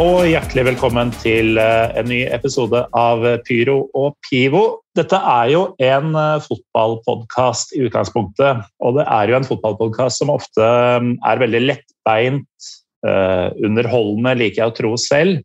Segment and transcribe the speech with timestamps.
[0.00, 4.80] Og hjertelig velkommen til eh, en ny episode av Pyro og Pivo.
[4.96, 10.32] Dette er jo en eh, fotballpodkast i utgangspunktet, og det er jo en fotballpodkast som
[10.32, 10.64] ofte
[11.04, 12.70] mm, er veldig lettbeint,
[13.04, 15.44] eh, underholdende, liker jeg å tro selv.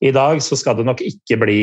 [0.00, 1.60] I dag så skal det nok ikke bli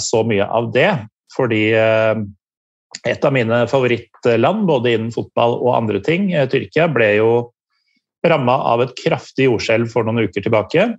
[0.00, 0.88] så mye av det,
[1.34, 7.30] fordi et av mine favorittland, både innen fotball og andre ting, Tyrkia, ble jo
[8.24, 10.92] ramma av et kraftig jordskjelv for noen uker tilbake.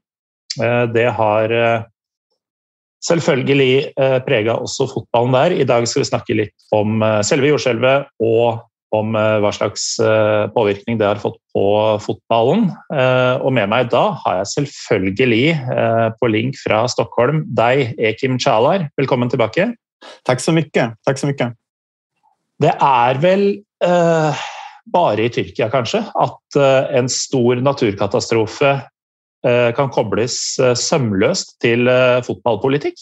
[0.59, 1.83] Eh, Det har eh,
[3.05, 3.93] selvfølgelig
[4.25, 5.55] prega også fotballen der.
[5.61, 9.85] I dag skal vi snakke litt om eh, selve jordskjelvet og om hva slags
[10.51, 11.61] påvirkning det har fått på
[12.03, 12.65] fotballen.
[13.39, 15.45] Og med meg da har jeg selvfølgelig
[16.19, 18.89] på link fra Stockholm deg, Ekim Chalar.
[18.99, 19.69] Velkommen tilbake.
[20.27, 20.99] Tack så mycket.
[21.07, 21.55] Tack så mycket.
[22.61, 23.45] Det er vel
[23.83, 24.41] eh,
[24.91, 28.87] bare i Tyrkia, kanskje, at eh, en stor naturkatastrofe eh,
[29.47, 32.93] Eh, kan kopplas eh, sömlöst till eh, fotbollspolitik?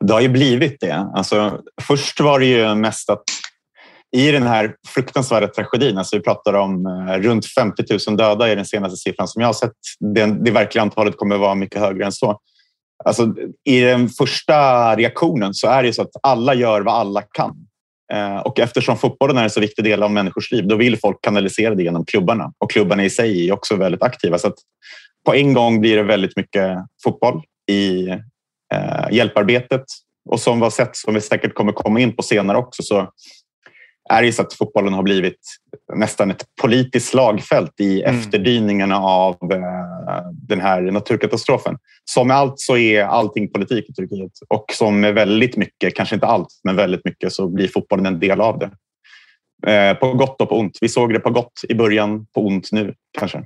[0.00, 1.08] Det har ju blivit det.
[1.14, 3.22] Alltså, först var det ju mest att
[4.16, 6.86] i den här fruktansvärda tragedin, alltså vi pratar om
[7.18, 9.72] runt 50 000 döda i den senaste siffran som jag har sett.
[10.14, 12.38] Det, det verkliga antalet kommer vara mycket högre än så.
[13.04, 17.54] Alltså, I den första reaktionen så är det så att alla gör vad alla kan.
[18.44, 21.74] Och eftersom fotbollen är en så viktig del av människors liv, då vill folk kanalisera
[21.74, 22.52] det genom klubbarna.
[22.58, 24.38] Och klubbarna i sig är också väldigt aktiva.
[24.38, 24.58] Så att
[25.26, 28.08] på en gång blir det väldigt mycket fotboll i
[28.74, 29.84] eh, hjälparbetet.
[30.30, 33.08] Och som vi har sett, som vi säkert kommer komma in på senare också, så
[34.10, 35.40] är det så att fotbollen har blivit
[35.94, 38.18] nästan ett politiskt slagfält i Mm.
[38.18, 41.76] efterdyningarna av eh, den här naturkatastrofen.
[42.04, 46.14] Som med allt så är allting politik i Turkiet och som med väldigt mycket, kanske
[46.14, 48.70] inte allt, men väldigt mycket så blir fotbollen en del av det.
[49.72, 50.78] Eh, på gott och på ont.
[50.80, 53.44] Vi såg det på gott i början, på ont nu kanske.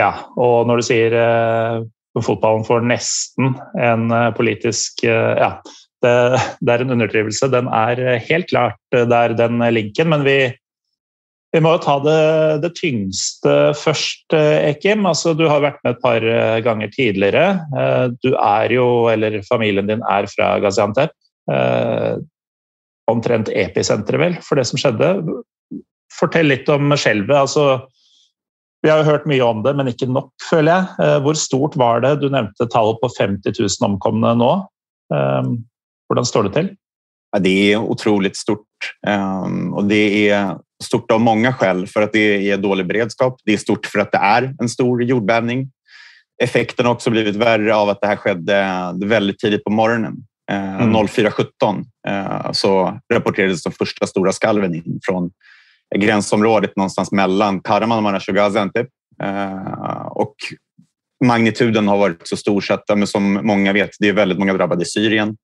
[0.00, 1.82] Ja, og når du sier eh,
[2.24, 5.52] fotballen får nesten en eh, politisk eh, Ja,
[6.00, 6.14] det,
[6.64, 7.50] det er en underdrivelse.
[7.52, 10.38] Den er eh, helt klart eh, der, den linken, men vi,
[11.52, 12.16] vi må jo ta det,
[12.64, 15.04] det tyngste først, Ekim.
[15.10, 16.26] Altså, du har vært med et par
[16.62, 17.46] ganger tidligere.
[18.22, 21.10] Du er jo, eller familien din er fra Gaziantep.
[23.10, 25.10] Omtrent episenteret, vel, for det som skjedde.
[26.14, 27.34] Fortell litt om skjelvet.
[27.34, 27.66] altså
[28.82, 31.06] vi har hørt mye om det, men ikke nok, føler jeg.
[31.06, 32.14] Eh, Hvor stort var det?
[32.22, 34.52] Du nevnte tallet på 50 000 omkomne nå.
[35.14, 35.50] Eh,
[36.08, 36.70] Hvordan står det til?
[37.32, 38.66] Ja, det är otroligt stort.
[39.72, 41.86] Och det är stort av många skäl.
[41.86, 43.36] För att det är dålig beredskap.
[43.44, 45.70] Det är stort för att det är en stor jordbävning.
[46.42, 50.14] Effekten har också blivit värre av att det här skedde väldigt tidigt på morgonen.
[50.50, 51.06] Eh, Mm.
[51.06, 55.30] 04.17 eh, så rapporterades de första stora skalven in från
[55.98, 58.86] gränsområdet någonstans mellan Kahramanmaraş och Gaziantep.
[59.22, 60.34] Eh, och
[61.24, 64.52] magnituden har varit så stor så att men som många vet, det är väldigt många
[64.54, 65.36] drabbade i Syrien.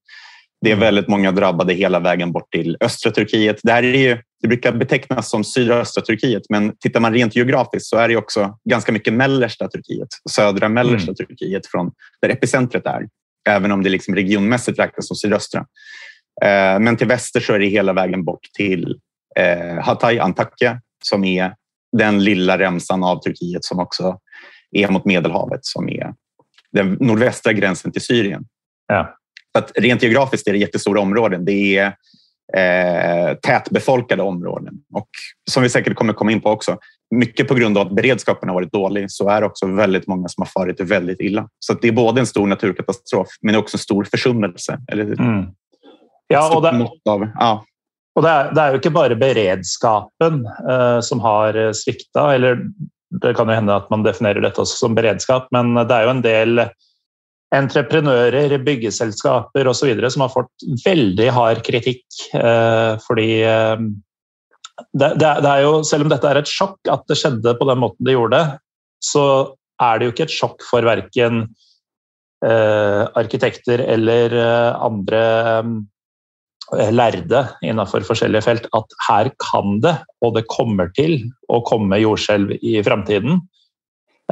[0.60, 0.84] Det är Mm.
[0.84, 3.60] väldigt många drabbade hela vägen bort till östra Turkiet.
[3.62, 7.86] Det, här är ju, det brukar betecknas som sydöstra Turkiet, men tittar man rent geografiskt
[7.86, 11.90] så är det också ganska mycket mellersta Turkiet, södra mellersta Turkiet från
[12.22, 13.08] där epicentret är,
[13.48, 15.60] även om det liksom regionmässigt räknas som sydöstra.
[16.44, 18.98] Eh, Men till väster så är det hela vägen bort till
[19.38, 21.54] eh, Hatay, Antakya, som är
[21.96, 24.18] den lilla remsan av Turkiet som också
[24.70, 26.14] är mot Medelhavet, som är
[26.72, 28.44] den nordvästra gränsen till Syrien.
[28.86, 29.16] Ja.
[29.52, 31.44] Så att rent geografiskt är det jättestora områden.
[31.44, 31.86] Det är
[32.56, 34.74] eh, tätbefolkade områden.
[34.94, 35.08] Och
[35.50, 36.78] som vi säkert kommer komma in på också,
[37.14, 40.28] mycket på grund av att beredskapen har varit dålig så är det också väldigt många
[40.28, 41.48] som har farit väldigt illa.
[41.58, 44.78] Så det är både en stor naturkatastrof men också en stor försummelse.
[44.92, 45.46] Eller Mm.
[46.28, 47.64] Ja, det, mått av, ja,
[48.16, 52.62] og det, er, det er jo ikke bare beredskapen eh, som har svikta, eller
[53.22, 56.14] det kan jo hende at man definerer dette også som beredskap, men det er jo
[56.14, 56.66] en del
[57.54, 59.92] entreprenører, byggeselskaper osv.
[60.10, 62.04] som har fått veldig hard kritikk.
[62.34, 63.76] Eh, fordi eh,
[64.92, 67.68] det, det, det er jo, selv om dette er et sjokk at det skjedde på
[67.70, 68.42] den måten det gjorde,
[69.04, 71.42] så är det ju inte ett sjokk för varken
[72.46, 74.72] eh, arkitekter eller eh,
[75.20, 75.62] eh
[76.72, 81.30] Eh, lærde innenfor lärde innanför olika fält att här kan det och det kommer till
[81.52, 83.40] att komma jordskjelv i framtiden.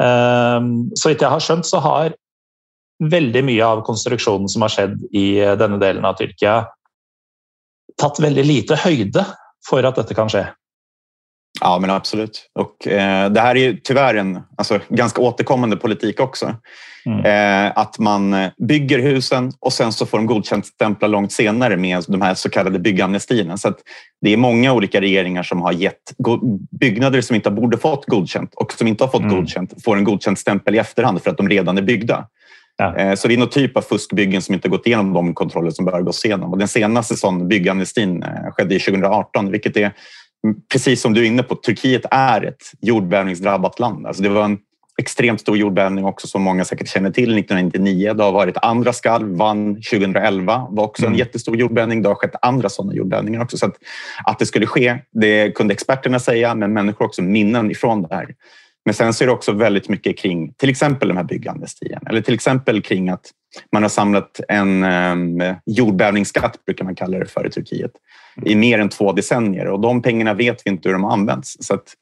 [0.01, 2.15] Ehm, så vitt jag har skjønt så har
[3.05, 6.67] väldigt mycket av konstruktionen som har skett i eh, denna delen av Turkiet
[7.97, 9.27] tagit väldigt lite høyde
[9.71, 10.47] för att detta kan ske.
[11.61, 12.51] Ja, men absolut.
[12.55, 16.57] Och, eh, det här är ju tyvärr en alltså, ganska återkommande politik också.
[17.07, 17.25] Mm.
[17.25, 18.37] Eh, att man
[18.69, 22.51] bygger husen och sen så får de godkänt stämpla långt senare med de här så
[22.51, 23.57] kallade byggamnestierna.
[23.57, 23.75] Så
[24.21, 26.03] det är många olika regeringar som har gett
[26.81, 29.35] byggnader som inte borde fått godkänt och som inte har fått mm.
[29.35, 32.27] godkänt får en godkänt stämpel i efterhand för att de redan är byggda.
[32.77, 32.97] Ja.
[32.97, 35.85] Eh, så det är någon typ av fuskbyggen som inte gått igenom de kontroller som
[35.85, 36.53] bör gås igenom.
[36.53, 39.93] Och den senaste sån byggamnestin eh, skedde 2018, vilket är
[40.73, 44.07] precis som du är inne på, Turkiet är ett jordbävningsdrabbat land.
[44.07, 44.59] Alltså det var en
[44.99, 48.15] extremt stor jordbävning också som många säkert känner till 1999.
[48.15, 51.19] Det har varit andra skalv, vann 2011 var också en mm.
[51.19, 52.03] jättestor jordbävning.
[52.03, 53.57] Det har skett andra sådana jordbävningar också.
[53.57, 53.77] Så att,
[54.25, 58.35] att det skulle ske, det kunde experterna säga, men människor också minnen ifrån det här.
[58.85, 62.21] Men sen så är det också väldigt mycket kring till exempel de här byggamnestien eller
[62.21, 63.31] till exempel kring att
[63.73, 67.91] man har samlat en um, jordbävningsskatt, brukar man kalla det för i Turkiet,
[68.45, 71.57] i mer än två decennier och de pengarna vet vi inte hur de har använts.
[71.61, 71.95] Så att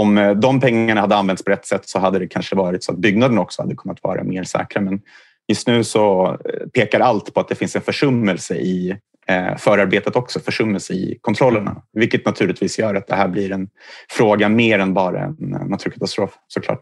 [0.00, 2.92] om eh, de pengarna hade använts på rätt sätt så hade det kanske varit så
[2.92, 4.80] att byggnaden också hade kunnat vara mer säkra.
[4.80, 5.00] Men
[5.48, 8.96] just nu så eh, pekar allt på att det finns en försummelse i
[9.26, 13.68] eh, förarbetet också, försummelse i kontrollerna, vilket naturligtvis gör att det här blir en
[14.10, 16.80] fråga mer än bara en naturkatastrof såklart.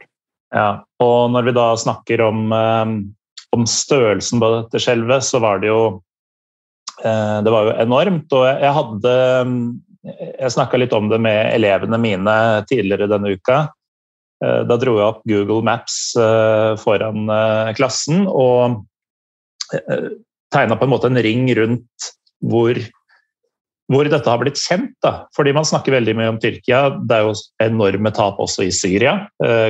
[0.54, 2.52] Ja, och när vi då snackar om,
[3.50, 6.00] om störelsen på detta själva så var det ju
[7.44, 8.32] det var ju enormt.
[8.32, 9.44] och jag hade
[10.06, 12.36] Jeg snakka litt om det med elevene mine
[12.70, 13.64] tidligere denne uka.
[14.44, 18.84] Eh, da dro jeg opp Google Maps eh, foran eh, klassen og
[20.54, 22.10] tegna på en måte en ring rundt
[22.44, 22.78] hvor,
[23.90, 24.92] hvor dette har blitt kjent.
[25.02, 25.26] Da.
[25.34, 26.84] Fordi man snakker veldig mye om Tyrkia.
[27.00, 29.16] Det er jo enorme tap også i Syria.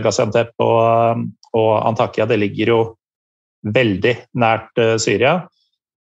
[0.04, 1.24] Gaziantep og,
[1.56, 2.80] og Antakya det ligger jo
[3.72, 5.38] veldig nært Syria.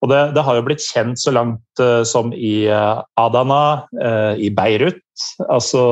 [0.00, 4.35] Og det, det, har jo blitt kjent så langt uh, som i uh, Adana, uh,
[4.41, 5.02] i Beirut.
[5.49, 5.82] Altså,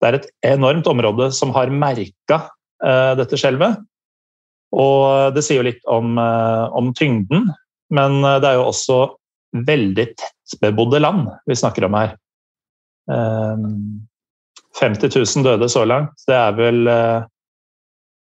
[0.00, 2.44] det er et enormt område som har merka
[2.84, 3.78] dette skjelvet.
[4.76, 7.46] Og det sier jo litt om, om, tyngden,
[7.94, 8.98] men det er jo også
[9.56, 12.12] veldig tettbebodde land vi snakker om her.
[13.08, 16.12] 50 000 døde så langt.
[16.28, 16.82] Det er vel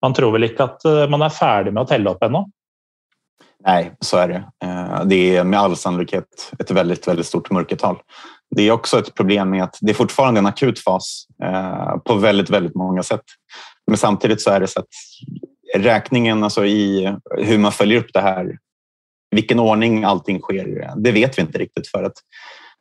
[0.05, 2.45] Man tror vel ikke at man er ferdig med å telle opp ennå?
[3.65, 4.45] Nej, så är det.
[4.65, 7.99] Eh, det är med all sannolikhet ett väldigt, väldigt stort mörkertal.
[8.57, 12.15] Det är också ett problem med att det är fortfarande en akut fas eh, på
[12.15, 13.25] väldigt, väldigt många sätt.
[13.87, 14.89] Men samtidigt så är det så att
[15.77, 18.59] räkningen alltså i hur man följer upp det här,
[19.31, 22.15] vilken ordning allting sker, det vet vi inte riktigt för att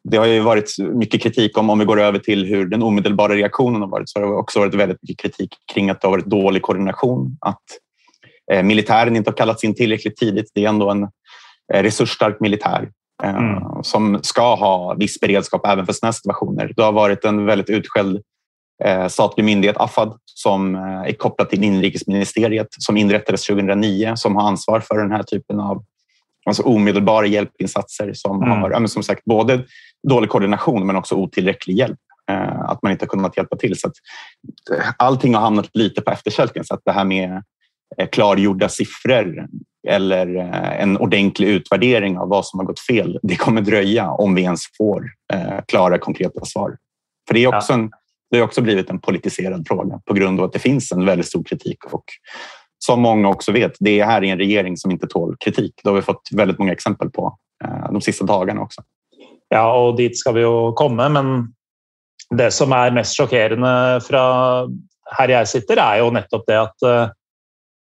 [0.04, 3.36] det har ju varit mycket kritik om, om vi går över till hur den omedelbara
[3.36, 6.12] reaktionen har varit, så har det också varit väldigt mycket kritik kring att det har
[6.12, 7.64] varit dålig koordination, att
[8.50, 10.52] militären inte har kallats in tillräckligt tidigt.
[10.54, 11.04] Det är ändå en
[11.74, 12.90] eh, resursstark militär
[13.24, 13.84] eh, mm.
[13.84, 16.74] som ska ha viss beredskap även för sådana situationer.
[16.76, 18.22] Det har varit en väldigt utskälld
[19.10, 24.98] statlig myndighet, Afad, som är kopplad till inrikesministeriet som inrättades 2009 som har ansvar för
[24.98, 25.84] den här typen av
[26.46, 28.62] alltså omedelbara hjälpinsatser som mm.
[28.62, 29.64] har som sagt både
[30.08, 32.00] dålig koordination men också otillräcklig hjälp.
[32.68, 33.80] Att man inte har kunnat hjälpa till.
[33.80, 33.94] Så att
[34.98, 36.66] allting har hamnat lite på efterkälken.
[36.66, 37.42] Så att det här med Eh,
[38.12, 39.48] klargjorda siffror
[39.88, 43.20] eller eh, en ordentlig utvärdering av vad som har gått fel.
[43.24, 45.04] Det kommer dröja om vi ens får
[45.34, 46.78] eh, klara konkreta svar.
[47.28, 47.92] För det är också en,
[48.32, 51.28] det har också blivit en politiserad fråga på grund av att det finns en väldigt
[51.28, 52.04] stor kritik och
[52.86, 55.74] som många också vet, det är här är en regering som inte tål kritik.
[55.84, 57.38] Det har vi fått väldigt många exempel på
[57.92, 58.82] de sista dagarna också.
[59.50, 61.54] Ja, och dit ska vi ju komma, men
[62.30, 66.78] det som är mest chockerande från här jag sitter är ju nettopp det att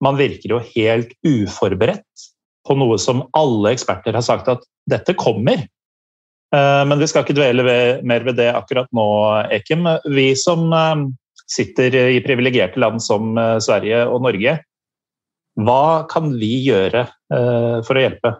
[0.05, 2.29] man virker jo helt uforberedt
[2.69, 5.65] på noe som alle eksperter har sagt at dette kommer.
[6.55, 7.65] Eh, men vi skal ikke dvele
[8.07, 9.09] mer ved det akkurat nå,
[9.55, 9.89] Ekim.
[10.13, 11.05] Vi som eh,
[11.49, 14.59] sitter i privilegerte land som eh, Sverige og Norge,
[15.59, 17.09] hva kan vi gjøre
[17.83, 18.31] for å hjelpe?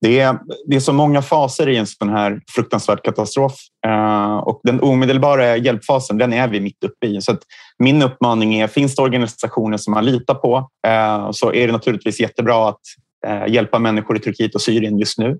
[0.00, 3.54] Det är, det är så många faser i en sån här fruktansvärd katastrof
[3.86, 7.20] eh, och den omedelbara hjälpfasen den är vi mitt uppe i.
[7.20, 7.36] Så
[7.78, 12.20] min uppmaning är, finns det organisationer som man litar på eh, så är det naturligtvis
[12.20, 12.80] jättebra att
[13.26, 15.38] eh, hjälpa människor i Turkiet och Syrien just nu.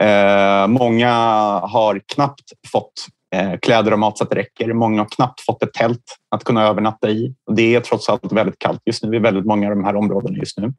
[0.00, 1.12] Eh, många
[1.62, 2.92] har knappt fått
[3.34, 4.72] Eh, kläder och mat så att det räcker.
[4.72, 7.34] Många har knappt fått ett tält att kunna övernatta i.
[7.46, 9.96] Och det är trots allt väldigt kallt just nu i väldigt många av de här
[9.96, 10.72] områdena just nu.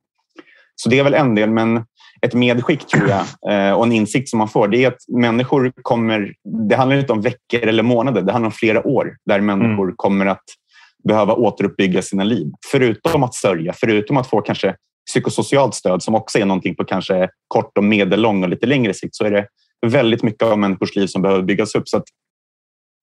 [0.75, 1.85] Så det är väl en del, men
[2.22, 5.74] ett medskick tror jag eh, och en insikt som man får det är att människor
[5.81, 6.34] kommer...
[6.69, 9.95] Det handlar inte om veckor eller månader, det handlar om flera år där människor mm.
[9.95, 10.43] kommer att
[11.03, 12.51] behöva återuppbygga sina liv.
[12.72, 14.75] Förutom att sörja, förutom att få kanske
[15.12, 19.15] psykosocialt stöd som också är någonting på kanske kort och medellång och lite längre sikt
[19.15, 19.48] så är det
[19.88, 21.89] väldigt mycket av människors liv som behöver byggas upp.
[21.89, 21.98] Så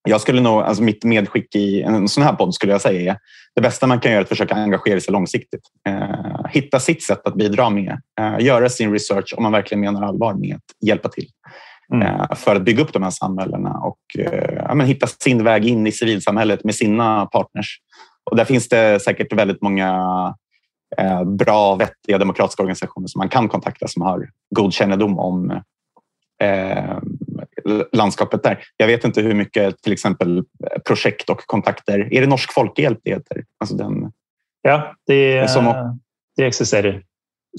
[0.09, 3.19] jag skulle nog, alltså mitt medskick i en sån här podd skulle jag säga är
[3.55, 5.61] det bästa man kan göra är att försöka engagera sig långsiktigt.
[5.89, 10.03] Eh, hitta sitt sätt att bidra med, eh, göra sin research om man verkligen menar
[10.03, 11.29] allvar med att hjälpa till.
[11.93, 12.07] Mm.
[12.07, 15.67] Eh, för att bygga upp de här samhällena och eh, ja, men hitta sin väg
[15.67, 17.79] in i civilsamhället med sina partners.
[18.31, 19.89] Och där finns det säkert väldigt många
[20.99, 25.51] eh, bra, vettiga demokratiska organisationer som man kan kontakta som har god kännedom om
[26.43, 26.99] eh,
[27.93, 28.65] landskapet där.
[28.77, 30.45] Jag vet inte hur mycket till exempel
[30.87, 32.09] projekt och kontakter.
[32.15, 33.45] Är det Norsk Folkhjälp det heter?
[33.61, 34.13] Alltså den,
[34.63, 35.99] ja, det, som,
[36.37, 37.03] det existerar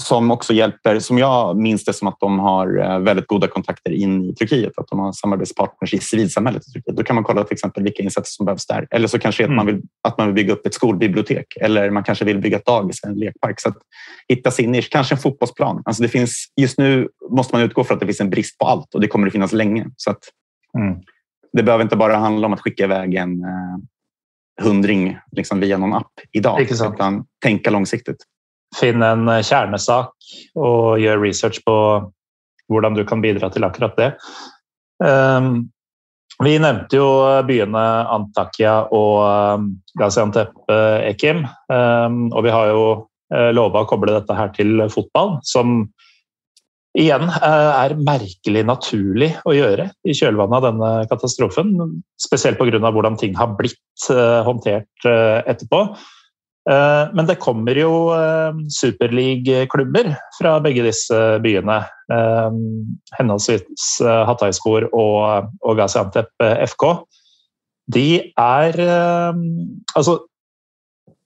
[0.02, 3.92] som också hjälper, som jag minns det som att de har eh, väldigt goda kontakter
[3.92, 6.98] in i Turkiet, att de har samarbetspartners i civilsamhället i Turkiet.
[6.98, 8.88] Då kan man kolla till exempel vilka insatser som behövs där.
[8.92, 9.60] Eller så kanske mm.
[9.60, 12.58] att, man vill, att man vill bygga upp ett skolbibliotek eller man kanske vill bygga
[12.58, 13.62] ett dagis, en lekpark.
[13.62, 13.78] Så att
[14.28, 15.82] hitta sin nisch, kanske en fotbollsplan.
[15.86, 18.66] Alltså det finns, just nu måste man utgå från att det finns en brist på
[18.66, 19.86] allt och det kommer att finnas länge.
[19.98, 20.24] Så att
[20.78, 20.96] mm.
[21.54, 23.78] Det behöver inte bara handla om att skicka iväg en eh,
[24.62, 28.18] hundring liksom via någon app idag, utan tänka långsiktigt
[28.78, 31.78] finne en eh, kjernesak og gjøre research på
[32.72, 34.10] hvordan du kan bidra til akkurat det.
[35.04, 35.68] Ehm,
[36.44, 37.08] vi nevnte jo
[37.46, 37.82] byene
[38.16, 39.68] Antakya og
[40.00, 41.44] Gaziantep, eh, Ekim.
[41.72, 42.86] Ehm, og vi har jo
[43.34, 45.84] eh, lova å koble dette her til fotball, som
[46.98, 51.72] igjen er merkelig naturlig å gjøre i kjølvannet av denne katastrofen.
[52.22, 52.92] Spesielt pga.
[52.94, 54.06] hvordan ting har blitt
[54.46, 55.08] håndtert
[55.50, 55.88] etterpå.
[56.70, 61.82] Eh, men det kommer jo eh, superleague-klubber fra begge disse byene.
[62.14, 62.60] Eh,
[63.18, 63.90] henholdsvis
[64.30, 66.32] Hatayspor og, og Gaziantep
[66.74, 66.88] FK.
[67.94, 68.08] De
[68.40, 68.78] er
[69.94, 70.16] Altså,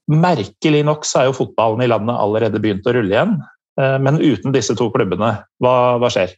[0.10, 3.36] merkelig nok så er jo fotballen i landet allerede begynt å rulle igjen.
[3.78, 6.34] Men uten disse to klubbene, hva, hva skjer?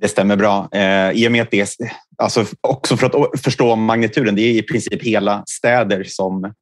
[0.00, 0.68] Det stämmer bra.
[0.72, 1.78] Eh, I och med att det,
[2.18, 6.52] alltså också för att förstå magnituden, det är i princip hela städer som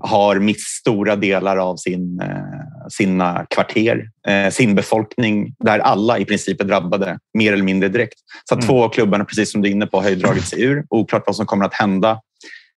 [0.00, 6.24] har mist stora delar av sin, eh, sina kvarter, eh, sin befolkning där alla i
[6.24, 8.18] princip är drabbade mer eller mindre direkt.
[8.48, 8.66] Så mm.
[8.66, 10.84] två av klubbarna, precis som du är inne på, har ju dragit sig ur.
[10.90, 12.20] Oklart vad som kommer att hända.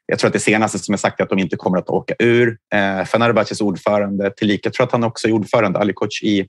[0.07, 2.15] Jag tror att det senaste som är sagt är att de inte kommer att åka
[2.19, 2.59] ur.
[2.75, 6.47] Eh, Fenerbahces ordförande, tillika, jag tror att han också är ordförande, Ali Koch, i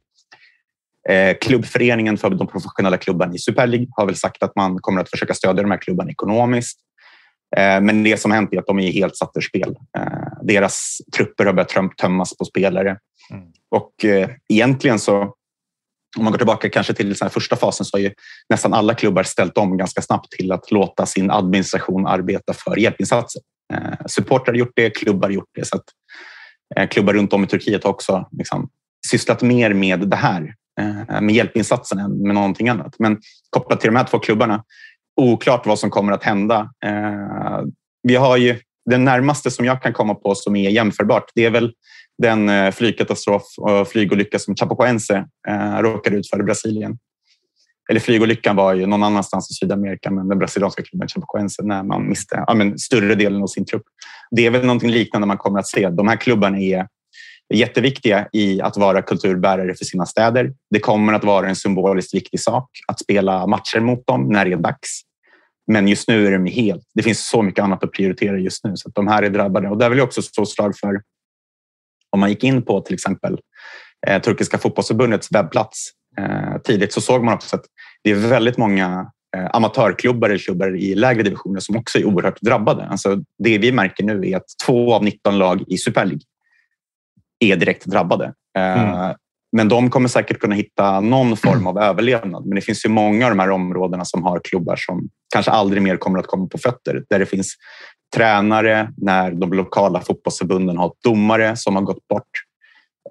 [1.10, 5.02] eh, klubbföreningen för de professionella klubbarna i Super League har väl sagt att man kommer
[5.02, 6.80] att försöka stödja de här klubbarna ekonomiskt.
[7.58, 9.76] Eh, men det som hänt är att de är helt satta ur spel.
[9.98, 10.04] Eh,
[10.44, 12.98] deras trupper har börjat tömmas på spelare.
[13.32, 13.46] Mm.
[13.72, 15.22] Och eh, egentligen så,
[16.18, 18.12] om man går tillbaka kanske till den första fasen så har ju
[18.50, 23.42] nästan alla klubbar ställt om ganska snabbt till att låta sin administration arbeta för hjälpinsatser.
[24.06, 25.66] Supportrar har gjort det, klubbar har gjort det.
[25.66, 28.70] Så att klubbar runt om i Turkiet har också liksom
[29.08, 30.54] sysslat mer med det här,
[31.22, 32.96] med hjälpinsatsen än med någonting annat.
[33.00, 33.18] Men
[33.50, 34.64] kopplat till de här två klubbarna
[35.20, 36.70] oklart vad som kommer att hända.
[36.86, 37.62] Eh,
[38.04, 38.60] vi har ju
[38.90, 41.32] den närmaste som jag kan komma på som är jämförbart.
[41.36, 41.74] Det är väl
[42.22, 46.98] den eh, flygkatastrof och flygolycka som Chapecoense eh, råkade ut för i Brasilien.
[47.90, 52.10] Eller flygolyckan var ju någon annanstans i Sydamerika, men den brasilianska klubben Chapecoense när man
[52.10, 53.84] miste ja, men större delen av sin trupp.
[54.32, 55.90] Det är väl någonting liknande man kommer att se.
[55.90, 56.88] De här klubbarna är
[57.54, 60.54] jätteviktiga i att vara kulturbärare för sina städer.
[60.70, 64.52] Det kommer att vara en symboliskt viktig sak att spela matcher mot dem när det
[64.52, 65.02] är dags.
[65.72, 66.84] Men just nu är de helt...
[66.94, 69.70] Det finns så mycket annat att prioritera just nu så att de här är drabbade.
[69.70, 71.02] Och där vill jag också slå slag för
[72.10, 73.40] om man gick in på till exempel
[74.08, 77.66] eh, Turkiska fotbollsförbundets webbplats eh, tidigt så såg man också att
[78.04, 82.42] det är väldigt många eh, amatörklubbar eller klubbar i lägre divisioner som också är oerhört
[82.42, 82.86] drabbade.
[82.86, 86.22] Alltså det vi märker nu är att två av 19 lag i Super League
[87.40, 88.34] är direkt drabbade.
[88.58, 89.16] Eh, mm.
[89.52, 92.46] Men de kommer säkert kunna hitta någon form av överlevnad.
[92.46, 95.84] Men det finns ju många av de här områdena som har klubbar som kanske aldrig
[95.84, 97.04] mer kommer att komma på fötter.
[97.10, 97.56] Där det finns
[98.16, 102.30] tränare, när de lokala fotbollsförbunden har domare som har gått bort.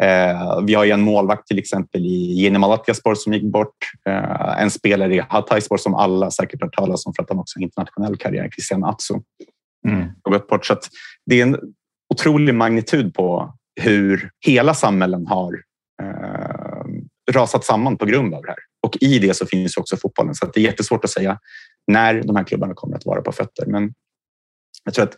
[0.03, 3.77] Eh, vi har ju en målvakt till exempel i Jenny Malatyaspor som gick bort.
[4.09, 7.59] Eh, en spelare i Hatayspor som alla säkert har talat om för att han också
[7.59, 9.15] har internationell karriär, Christian Atsu.
[9.89, 10.09] Mm.
[10.23, 10.67] Gått bort.
[10.67, 10.77] Så
[11.27, 11.59] det är en
[12.15, 15.53] otrolig magnitud på hur hela samhällen har
[16.03, 18.59] eh, rasat samman på grund av det här.
[18.83, 20.35] Och i det så finns också fotbollen.
[20.35, 21.39] Så det är jättesvårt att säga
[21.87, 23.67] när de här klubbarna kommer att vara på fötter.
[23.67, 23.95] Men
[24.85, 25.15] jag tror att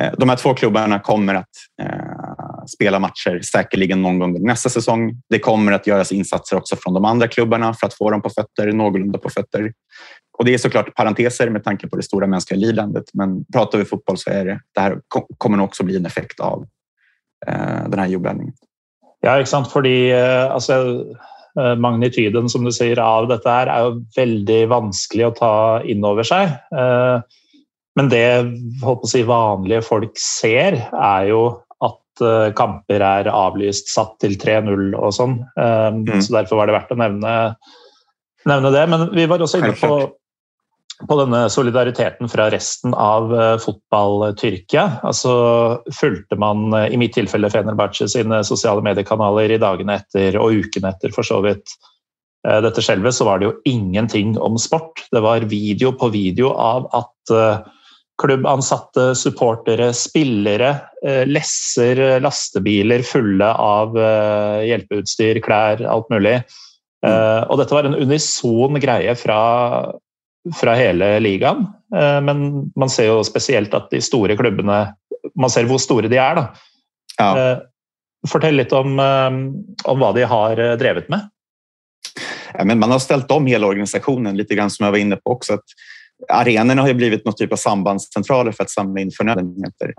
[0.00, 1.50] eh, de här två klubbarna kommer att
[1.82, 5.22] eh, spela matcher säkerligen någon gång nästa säsong.
[5.28, 8.30] Det kommer att göras insatser också från de andra klubbarna för att få dem på
[8.30, 9.72] fötter, någorlunda på fötter.
[10.38, 13.04] Och det är såklart parenteser med tanke på det stora mänskliga lidandet.
[13.12, 15.00] Men pratar vi fotboll så är det, det här
[15.38, 16.66] kommer nog också bli en effekt av
[17.46, 18.54] eh, den här jordbävningen.
[19.24, 19.70] Ja, ikke sant?
[19.72, 20.76] Fordi altså,
[21.80, 25.54] magnituden som du sier, av dette her er jo veldig vanskelig å ta
[25.88, 26.52] inn over seg.
[27.94, 28.26] Men det
[28.82, 31.44] på å si, vanlige folk ser, er jo
[31.84, 32.24] at
[32.58, 35.38] kamper er avlyst, satt til 3-0 og sånn.
[35.56, 36.10] Mm.
[36.18, 37.34] Så derfor var det verdt å nevne,
[38.50, 38.84] nevne det.
[38.90, 39.92] Men vi var også inne på
[41.02, 44.84] på denne solidariteten fra resten av eh, fotball-Tyrkia.
[45.02, 45.32] Altså,
[45.94, 50.92] fulgte man eh, i mitt tilfelle Fenerbahçe sine sosiale mediekanaler i dagene etter og ukene
[50.94, 51.74] etter for så vidt
[52.46, 55.02] eh, dette skjelvet, så var det jo ingenting om sport.
[55.12, 57.34] Det var video på video av at
[58.20, 60.68] klubbansatte, supportere, spillere,
[61.26, 63.96] lesser lastebiler fulle av
[64.62, 66.36] hjelpeutstyr, klær, alt mulig.
[67.02, 69.40] Og dette var en unison greie fra
[70.52, 71.66] fra hele ligaen.
[71.96, 74.94] Eh, men man ser jo spesielt at de store klubbene
[75.40, 76.42] Man ser hvor store de er, da.
[77.16, 77.28] Ja.
[77.40, 77.60] Eh,
[78.28, 79.36] fortell litt om, eh,
[79.90, 81.30] om hva de har drevet med.
[82.52, 85.32] Ja, men man har ställt om hela organisationen lite grann som jag var inne på
[85.32, 85.54] också.
[85.54, 85.64] Att
[86.28, 89.94] arenorna har ju blivit någon typ av sambandscentraler för att samla in förnödenheter.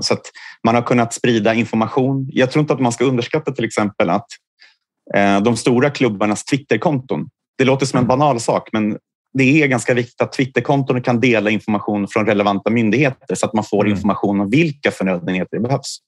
[0.00, 0.30] Så att
[0.64, 2.28] man har kunnat sprida information.
[2.32, 4.26] Jag tror inte att man ska underskatta till exempel att
[5.42, 7.28] de stora klubbarnas Twitterkonton.
[7.58, 8.18] Det låter som en mm.
[8.18, 8.98] banal sak, men
[9.34, 13.64] det är ganska viktigt att Twitterkonton kan dela information från relevanta myndigheter så att man
[13.64, 13.96] får mm.
[13.96, 15.98] information om vilka förnödenheter det behövs.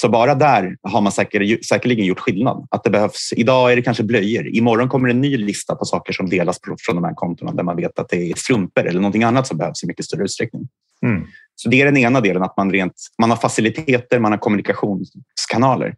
[0.00, 2.66] Så bara där har man säker, säkerligen gjort skillnad.
[2.70, 4.48] Att det behövs, idag är det kanske blöjor.
[4.48, 7.76] Imorgon kommer en ny lista på saker som delas från de här kontona där man
[7.76, 10.68] vet att det är strumpor eller någonting annat som behövs i mycket större utsträckning.
[11.06, 11.26] Mm.
[11.56, 15.94] Så det är den ena delen, att man, rent, man har faciliteter, man har kommunikationskanaler.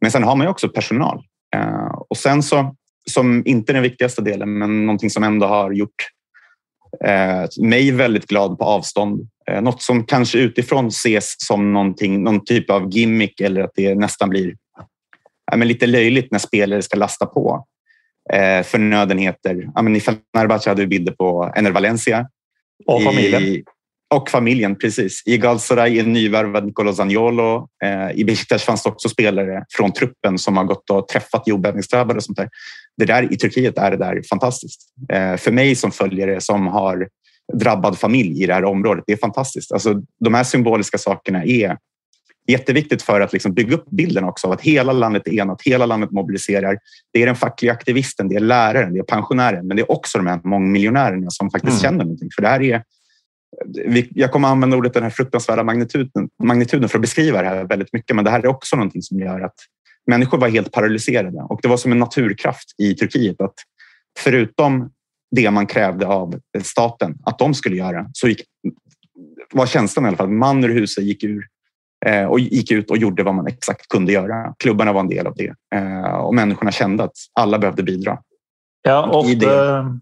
[0.00, 1.22] Men sen har man också personal.
[1.56, 2.74] Uh, och sen så
[3.10, 6.10] som inte är den viktigaste delen, men någonting som ändå har gjort
[7.04, 9.28] eh, mig väldigt glad på avstånd.
[9.50, 13.94] Eh, något som kanske utifrån ses som någonting, någon typ av gimmick eller att det
[13.94, 14.54] nästan blir
[15.50, 17.66] ja, men lite löjligt när spelare ska lasta på
[18.32, 19.70] eh, förnödenheter.
[19.74, 22.28] Ja, men I Fenerbahce hade vi bilder på Ener Valencia.
[22.86, 23.42] Och familjen.
[23.42, 23.64] I,
[24.14, 25.22] och familjen, precis.
[25.26, 27.68] I Galatasaray är nyvärvad Nicolo Zaniolo.
[27.84, 32.16] Eh, I Besiktas fanns det också spelare från truppen som har gått och träffat jordbävningsdrabbade
[32.16, 32.48] och sånt där.
[32.96, 34.80] Det där I Turkiet är det där fantastiskt.
[35.12, 37.08] Eh, för mig som följare som har
[37.52, 39.72] drabbad familj i det här området, det är fantastiskt.
[39.72, 41.76] Alltså, de här symboliska sakerna är
[42.48, 45.86] jätteviktigt för att liksom bygga upp bilden också av att hela landet är enat, hela
[45.86, 46.78] landet mobiliserar.
[47.12, 50.18] Det är den fackliga aktivisten, det är läraren, det är pensionären, men det är också
[50.18, 51.82] de här mångmiljonärerna som faktiskt mm.
[51.82, 52.28] känner någonting.
[52.34, 52.82] För det här är
[54.14, 57.92] jag kommer använda ordet den här fruktansvärda magnituden, magnituden för att beskriva det här väldigt
[57.92, 58.16] mycket.
[58.16, 59.54] Men det här är också någonting som gör att
[60.06, 63.54] människor var helt paralyserade och det var som en naturkraft i Turkiet att
[64.18, 64.90] förutom
[65.30, 68.42] det man krävde av staten att de skulle göra så gick,
[69.52, 71.46] var känslan i alla fall man ur huset gick ur
[72.06, 74.54] eh, och gick ut och gjorde vad man exakt kunde göra.
[74.58, 78.18] Klubbarna var en del av det eh, och människorna kände att alla behövde bidra.
[78.82, 80.00] Ja, ofta,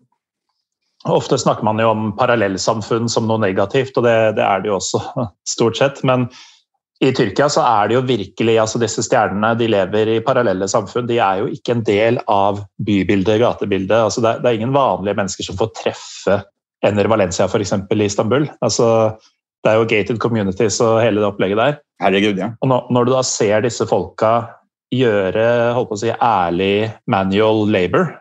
[1.08, 4.78] Ofte snakker man jo om parallellsamfunn som noe negativt, og det, det, er det jo
[4.78, 5.02] også,
[5.54, 6.00] stort sett.
[6.06, 6.28] Men
[7.04, 11.08] i Tyrkia så er det jo virkelig altså Disse stjernene de lever i parallelle samfunn.
[11.10, 13.98] De er jo ikke en del av bybildet, gatebildet.
[13.98, 16.40] Altså det, det, er ingen vanlige mennesker som får treffe
[16.84, 18.48] Ener Valencia eksempel, i Istanbul.
[18.60, 19.16] Altså,
[19.64, 21.78] det er jo gated communities og hele det opplegget der.
[22.02, 22.50] Herregud, ja.
[22.60, 24.34] Og når, når du da ser disse folka
[24.92, 28.12] gjøre holdt på å si, ærlig manual labor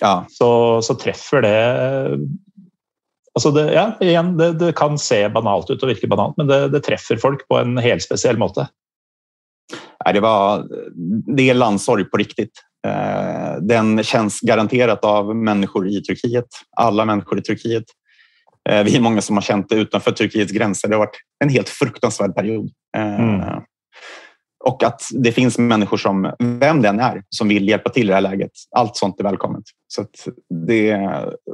[0.00, 0.26] ja.
[0.30, 0.50] så,
[0.82, 1.56] så, treffer det
[3.30, 6.56] Altså det, ja, igjen, det, det, kan se banalt ut og virke banalt, men det,
[6.72, 8.64] det treffer folk på en helt spesiell måte.
[10.12, 10.64] Det, var,
[11.36, 12.58] det är landssorg på riktigt.
[12.86, 16.46] Eh, den känns garanterat av människor i Turkiet.
[16.76, 17.84] Alla människor i Turkiet.
[18.68, 20.88] Eh, vi är många som har känt det utanför Turkiets gränser.
[20.88, 22.70] Det har varit en helt fruktansvärd period.
[22.96, 23.40] Eh, mm.
[24.64, 28.14] Och att det finns människor som, vem den är, som vill hjälpa till i det
[28.14, 28.50] här läget.
[28.76, 29.64] Allt sånt är välkommet.
[29.88, 30.04] Så
[30.66, 30.98] det,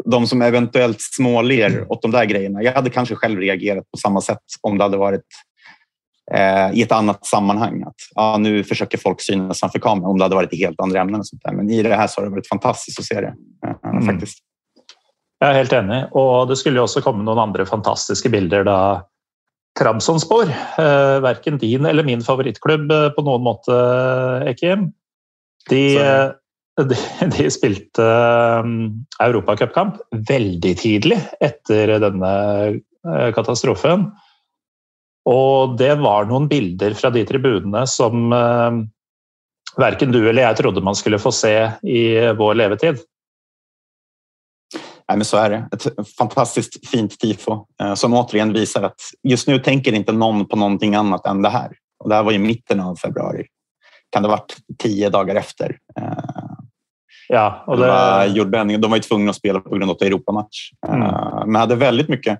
[0.05, 2.63] de som eventuellt småler åt de där grejerna.
[2.63, 5.27] Jag hade kanske själv reagerat på samma sätt om det hade varit
[6.35, 7.83] eh, i ett annat sammanhang.
[7.83, 11.01] Att, ja, nu försöker folk synas framför kameran om det hade varit i helt andra
[11.01, 11.21] ämnen.
[11.21, 11.53] Och sånt där.
[11.53, 13.35] Men i det här så har det varit fantastiskt att se det.
[13.67, 14.07] Eh, mm.
[14.07, 14.39] faktiskt.
[15.39, 16.05] Jag är helt enig.
[16.11, 19.01] Och det skulle också komma några andra fantastiska bilder där
[19.77, 20.51] Trabzonspor.
[20.79, 23.77] Eh, verken din eller min favorittklubb eh, på noen måte,
[24.49, 24.91] Ekim.
[25.71, 25.83] De,
[26.91, 26.99] de,
[27.37, 28.07] de spilte
[28.63, 28.77] um,
[29.23, 32.33] europacupkamp veldig tidlig etter denne
[33.35, 34.09] katastrofen.
[35.27, 38.79] Og det var noen bilder fra de tribunene som uh,
[39.81, 42.07] verken du eller jeg trodde man skulle få se i
[42.39, 43.03] vår levetid.
[45.09, 45.69] Nej, men så är det.
[45.73, 50.57] Ett fantastiskt fint tifo eh, som återigen visar att just nu tänker inte någon på
[50.57, 51.73] någonting annat än det här.
[51.99, 53.47] Och det här var i mitten av februari.
[54.11, 55.79] Kan det ha varit tio dagar efter?
[56.01, 56.13] Eh,
[57.29, 57.83] ja, och det...
[57.83, 58.79] det var.
[58.79, 60.71] De var ju tvungna att spela på grund av Europamatch.
[60.87, 61.53] Eh, mm.
[61.53, 62.39] Men hade väldigt mycket.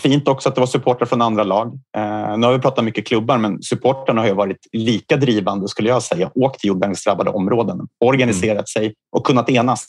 [0.00, 1.78] Fint också att det var supportrar från andra lag.
[2.38, 6.02] Nu har vi pratat mycket klubbar, men supportrarna har ju varit lika drivande skulle jag
[6.02, 6.30] säga.
[6.34, 8.66] Åkt till jordbävningsdrabbade områden, organiserat mm.
[8.66, 9.86] sig och kunnat enas.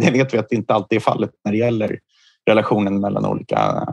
[0.00, 1.98] Det vet vi att det inte alltid är fallet när det gäller
[2.48, 3.86] relationen mellan olika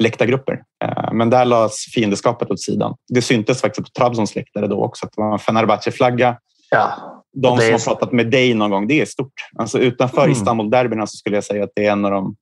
[0.00, 0.62] läktargrupper.
[0.84, 2.94] Eh, men där lades fiendeskapet åt sidan.
[3.08, 6.36] Det syntes faktiskt på Trabzons läktare då också att det var en Fenerbahce-flagga.
[6.70, 6.92] Ja,
[7.32, 9.32] de som har pratat med dig någon gång, det är stort.
[9.58, 10.32] Alltså utanför mm.
[10.32, 12.36] Istanbul-derbyna så skulle jag säga att det är en av de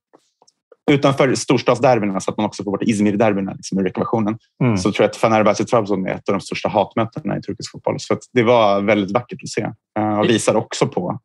[0.91, 4.77] utanför storstadsderbyna så att man också får bort Izmir-derbyna liksom, ur ekvationen mm.
[4.77, 7.99] så tror jag att Fenerbahce Trabzon är ett av de största hatmötena i turkisk fotboll.
[7.99, 9.69] Så det var väldigt vackert att se
[9.99, 11.19] eh, och visar också på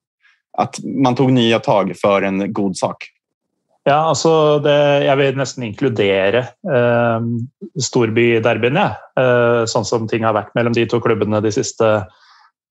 [0.59, 2.96] att man tog nya tag för en god sak.
[3.85, 7.25] Ja, altså det, Jeg vil nesten inkludere eh,
[7.83, 8.85] storbyderbyene,
[9.18, 11.88] eh, sånn som ting har vært mellom de to klubbene de siste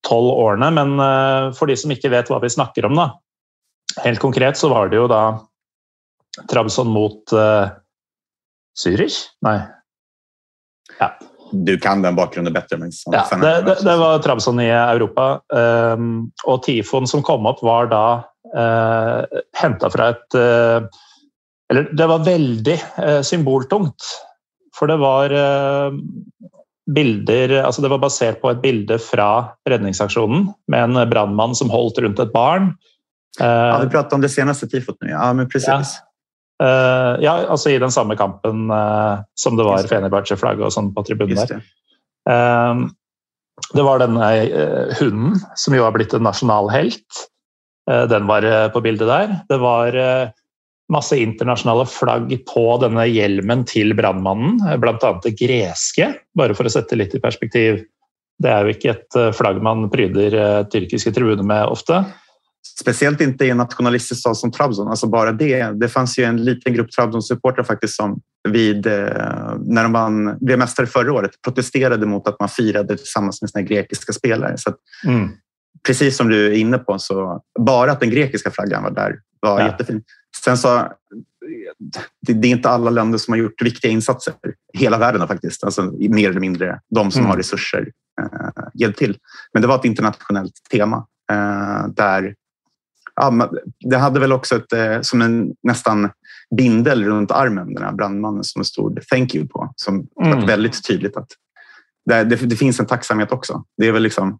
[0.08, 0.70] tolv årene.
[0.72, 3.10] Men eh, for de som ikke vet hva vi snakker om, da.
[4.06, 5.24] Helt konkret så var det jo da
[6.52, 7.70] Trabzon mot eh,
[8.78, 9.20] Zürich?
[9.46, 9.60] Nei.
[11.00, 11.12] Ja.
[11.52, 12.78] Du kan den bakgrunnen bedre.
[12.80, 15.42] Men ja, det, det, det, var Trabzon i Europa.
[15.52, 18.04] Um, og Tifon som kom opp, var da
[18.56, 20.88] eh, henta fra et eh,
[21.72, 24.08] Eller det var veldig eh, symboltungt.
[24.76, 25.98] For det var eh,
[26.92, 32.00] bilder altså Det var basert på et bilde fra redningsaksjonen med en brannmann som holdt
[32.04, 32.74] rundt et barn.
[33.40, 35.12] Ja, Vi pratet om det seneste tifot nå.
[35.14, 35.94] Ja, men precis.
[35.96, 36.11] Ja.
[36.62, 41.04] Uh, ja, altså i den samme kampen uh, som det var Fenerbahçe-flagg og sånn på
[41.08, 41.64] tribunen der.
[42.30, 42.86] Uh,
[43.74, 44.28] det var denne
[45.00, 47.26] hunden som jo har blitt en nasjonal helt.
[47.90, 49.36] Eh, den var eh, på bildet der.
[49.50, 50.30] Det var eh,
[50.92, 55.14] masse internasjonale flagg på denne hjelmen til brannmannen, bl.a.
[55.24, 57.84] det greske, bare for å sette litt i perspektiv.
[58.42, 60.34] Det er jo ikke et flagg man pryder
[60.74, 62.02] tyrkiske tribuner med ofte.
[62.80, 64.88] Speciellt inte i en nationalistisk stad som Trabzon.
[64.88, 65.64] Alltså bara det.
[65.64, 70.88] Det fanns ju en liten grupp Trabzon-supportrar faktiskt som vid, när de vann, blev mästare
[70.88, 74.58] förra året protesterade mot att man firade tillsammans med sina grekiska spelare.
[74.58, 74.74] Så
[75.06, 75.30] mm
[75.84, 79.60] precis som du är inne på, så bara att den grekiska flaggan var där var
[79.60, 79.66] ja.
[79.66, 80.06] jättefint.
[80.44, 80.92] Sen så,
[82.28, 84.34] det, det, är inte alla länder som har gjort viktiga insatser.
[84.74, 87.30] Hela världen har faktiskt, alltså, mer eller mindre de som mm.
[87.30, 89.18] har resurser, eh, hjälpt till.
[89.54, 92.36] Men det var ett internationellt tema eh, där
[93.22, 96.10] ja, det hade väl också ett, eh, som en nästan
[96.58, 100.40] bindel runt armen, den här brandmannen som det stod thank you på, som mm.
[100.40, 101.28] var väldigt tydligt att
[102.06, 103.64] det, det, det, finns en tacksamhet också.
[103.78, 104.40] Det är väl liksom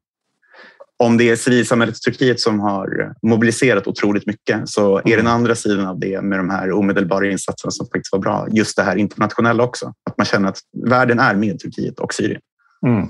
[1.04, 5.34] om det är civilsamhället i Turkiet som har mobiliserat otroligt mycket så är den mm.
[5.34, 8.84] andra sidan av det med de här omedelbara insatserna som faktiskt var bra, just det
[8.84, 9.94] här internationella också.
[10.10, 12.42] Att man känner att världen är med Turkiet och Syrien.
[12.88, 13.08] Mm.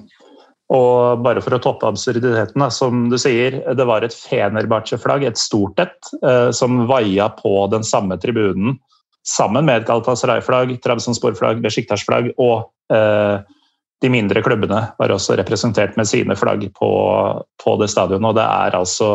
[0.71, 5.79] Och bara för att toppa absurditeten, som du säger, det var ett Fenerbahçe-flagg, ett stort
[5.79, 8.77] ett, eh, som vaia på den samma tribunen
[9.27, 13.39] samman med ett Galatasaray-flagg, Trabzonspor-flagg, Besjiktas-flagg och eh,
[14.01, 16.91] de mindre klubbene var også representert med sine flagg på,
[17.63, 18.31] på det stadionet.
[18.31, 19.11] Og det er altså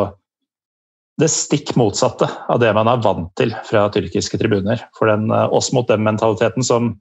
[1.18, 4.84] det stikk motsatte av det man er vant til fra tyrkiske tribuner.
[4.98, 6.94] For den, eh, oss mot dem-mentaliteten som,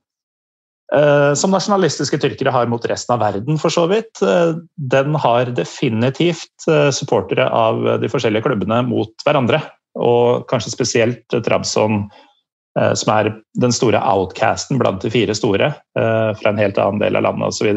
[0.94, 5.50] Eh, som nasjonalistiske tyrkere har mot resten av verden, for så vidt, eh, den har
[5.58, 9.64] definitivt eh, supportere av de forskjellige klubbene mot hverandre.
[9.98, 12.10] Og kanskje spesielt Trabzon
[12.76, 17.24] som er den store outcasten blant de fire store fra en helt annen del av
[17.24, 17.70] landet osv.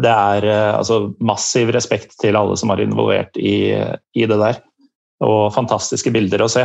[0.00, 3.76] Det er altså massiv respekt til alle som er involvert i,
[4.16, 4.62] i det der.
[5.20, 6.64] Og fantastiske bilder å se.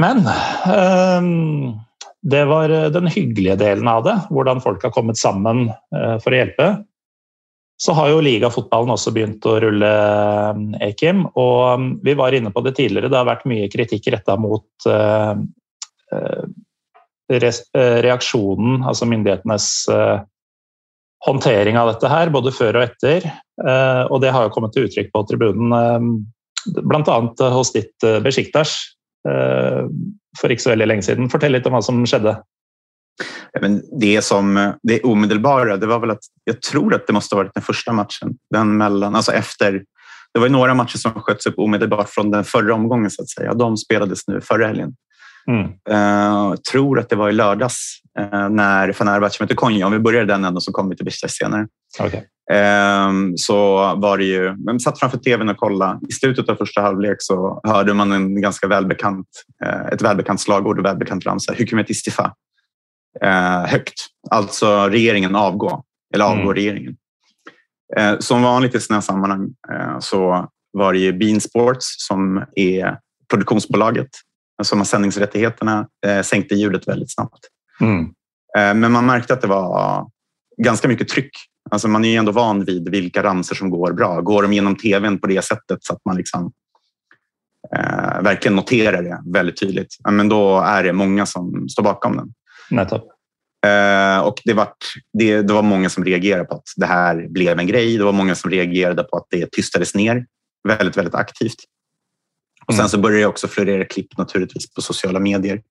[0.00, 0.24] Men
[2.30, 4.16] det var eh, den hyggelige delen av det.
[4.30, 6.70] Hvordan folk har kommet sammen eh, for å hjelpe
[7.78, 11.26] så har jo ligafotballen også begynt å rulle, eh, Ekim.
[11.38, 14.66] Og mm, vi var inne på det tidligere, det har vært mye kritikk retta mot
[16.08, 16.56] reaktionen,
[17.28, 19.66] alltså reaksjonen, altså myndighetenes
[21.26, 23.26] håndtering av dette her, både før og etter.
[24.08, 25.68] Og det har jo kommet til uttrykk på tribunen,
[26.80, 27.50] bland bl.a.
[27.52, 28.78] hos ditt Besjiktas
[30.40, 31.30] for ikke så veldig lenge siden.
[31.32, 32.36] Fortell litt om hva som skjedde.
[33.60, 37.42] Men det som det omedelbara, det var väl att jag tror att det måste ha
[37.42, 38.36] varit den första matchen.
[38.54, 39.82] Den mellan, alltså efter
[40.34, 43.54] det var några matcher som sköts upp omedelbart från den förra omgången så att säga.
[43.54, 44.94] De spelades nu förra helgen.
[45.48, 45.64] Mm.
[45.90, 49.86] Uh, tror att det var i lördags uh, när Fenerbahce mötte Konya.
[49.86, 51.66] Om vi börjar den änden så kommer vi till Besiktas senare.
[52.00, 52.20] Okay.
[52.52, 56.00] Uh, så var det ju, men satt framför tvn och kollade.
[56.08, 59.26] I slutet av första halvlek så hörde man en ganska välbekant,
[59.92, 61.52] ett välbekant slagord och välbekant ramsa.
[61.52, 62.34] Hykumet istifa.
[63.66, 64.06] högt.
[64.30, 65.84] Alltså regeringen avgå.
[66.14, 66.54] Eller avgå mm.
[66.54, 66.96] regeringen.
[68.18, 69.48] som vanligt i sådana sammanhang
[70.00, 72.98] så var det ju Bean Sports som är
[73.30, 74.10] produktionsbolaget
[74.62, 77.40] som har sändningsrättigheterna eh, sänkte ljudet väldigt snabbt.
[77.80, 78.04] Mm.
[78.58, 80.06] Eh, men man märkte att det var
[80.62, 81.30] ganska mycket tryck.
[81.70, 84.20] Alltså man är ju ändå van vid vilka ramser som går bra.
[84.20, 86.52] Går de genom tvn på det sättet så att man liksom,
[87.76, 92.16] eh, verkligen noterar det väldigt tydligt, ja, men då är det många som står bakom
[92.16, 92.32] den.
[93.66, 94.68] Eh, och det var,
[95.12, 97.98] det, det var många som reagerade på att det här blev en grej.
[97.98, 100.26] Det var många som reagerade på att det tystades ner
[100.68, 101.56] väldigt, väldigt aktivt.
[102.66, 102.88] Och sen mm.
[102.88, 105.62] så började det också florera klipp naturligtvis på sociala medier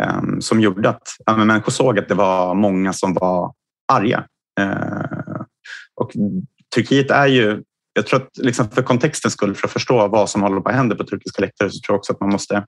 [0.00, 3.54] um, som gjorde att ja, men människor såg att det var många som var
[3.92, 4.24] arga.
[4.60, 5.42] Uh,
[5.94, 6.12] och
[6.74, 7.62] Turkiet är ju,
[7.92, 10.74] jag tror att liksom för kontextens skull, för att förstå vad som håller på att
[10.74, 12.64] hända på turkiska läktare, så tror jag också att man måste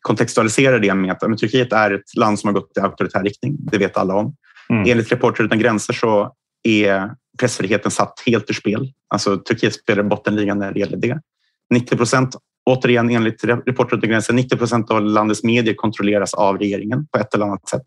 [0.00, 3.56] kontextualisera det med att men Turkiet är ett land som har gått i auktoritär riktning.
[3.58, 4.36] Det vet alla om.
[4.70, 4.90] Mm.
[4.90, 8.92] Enligt Reporter utan gränser så är pressfriheten satt helt ur spel.
[9.08, 11.20] Alltså Turkiet spelar bottenligan när det gäller det.
[11.74, 12.36] 90 procent
[12.70, 17.34] Återigen enligt Reporter utan gränser, 90 procent av landets medier kontrolleras av regeringen på ett
[17.34, 17.86] eller annat sätt.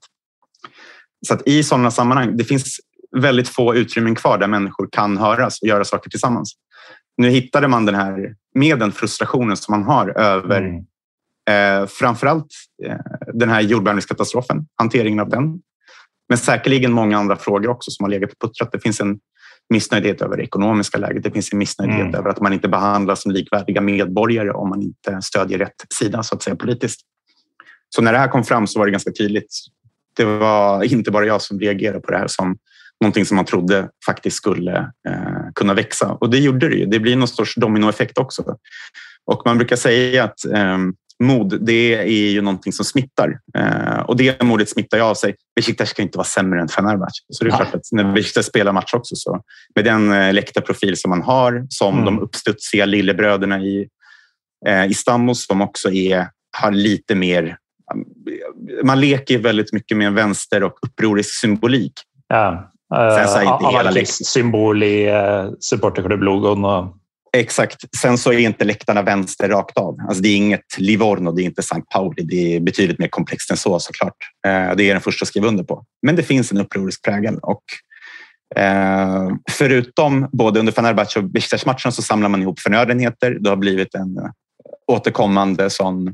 [1.28, 2.80] Så att i sådana sammanhang, det finns
[3.18, 6.54] väldigt få utrymmen kvar där människor kan höras och göra saker tillsammans.
[7.18, 11.82] Nu hittade man den här med den frustrationen som man har över mm.
[11.82, 12.48] eh, framförallt
[12.86, 12.98] eh,
[13.34, 15.60] den här jordbävningskatastrofen, hanteringen av den.
[16.30, 18.72] Men säkerligen många andra frågor också som har legat och puttrat.
[18.72, 19.20] Det finns en
[19.70, 21.24] missnöjdhet över det ekonomiska läget.
[21.24, 22.16] Det finns en missnöjdhet mm.
[22.16, 26.36] över att man inte behandlas som likvärdiga medborgare om man inte stödjer rätt sida så
[26.36, 27.02] att säga politiskt.
[27.96, 29.56] Så när det här kom fram så var det ganska tydligt.
[30.16, 32.58] Det var inte bara jag som reagerade på det här som
[33.02, 34.78] någonting som man trodde faktiskt skulle
[35.08, 36.12] eh, kunna växa.
[36.12, 36.86] Och det gjorde det ju.
[36.86, 38.44] Det blir någon sorts dominoeffekt också.
[39.26, 40.78] Och man brukar säga att eh,
[41.24, 43.40] mod, det är ju någonting som smittar.
[43.58, 45.36] Eh, och det modet smittar ju av sig.
[45.56, 47.24] Besiktas ska inte vara sämre än Fenerbahce.
[47.30, 49.42] Så det är klart att när Besiktas spelar match också, så
[49.76, 52.06] med den eh, läktarprofil som man har, som mm.
[52.06, 53.88] de uppstudsiga lillebröderna i
[54.68, 56.28] eh, Istanbul, som också är,
[56.58, 57.58] har lite mer...
[58.84, 61.94] Man leker väldigt mycket med en vänster och upprorisk symbolik.
[62.28, 62.72] Ja.
[62.96, 66.66] Uh, Anarkist-symbol i uh, supporterklubblogon.
[66.66, 66.96] Och
[67.36, 67.98] Exakt.
[68.02, 69.98] Sen så är inte läktarna vänster rakt av.
[70.08, 71.82] Alltså det är inget Livorno, det är inte St.
[71.94, 72.24] Pauli.
[72.24, 74.16] Det är betydligt mer komplext än så såklart.
[74.48, 75.84] Eh, det är den första att skriva under på.
[76.02, 77.64] Men det finns en upprorisk prägel och
[78.62, 83.38] eh, förutom både under Fenerbahce och Besiktas-matchen så samlar man ihop förnödenheter.
[83.40, 84.20] Det har blivit en
[84.92, 86.14] återkommande sån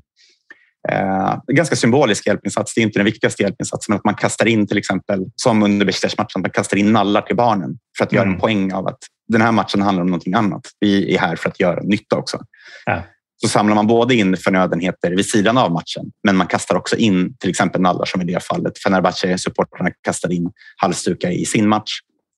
[0.89, 2.73] Eh, ganska symbolisk hjälpinsats.
[2.73, 5.85] Det är inte den viktigaste hjälpinsatsen, men att man kastar in till exempel, som under
[5.85, 8.17] Besiktas-matchen, man kastar in nallar till barnen för att mm.
[8.17, 8.41] göra en mm.
[8.41, 10.61] poäng av att den här matchen handlar om någonting annat.
[10.79, 12.39] Vi är här för att göra nytta också.
[12.85, 13.03] Ja.
[13.41, 17.37] Så samlar man både in förnödenheter vid sidan av matchen, men man kastar också in
[17.37, 18.73] till exempel nallar som i det fallet.
[18.77, 21.91] Fenerbahce-supportrarna kastade in halsdukar i sin match.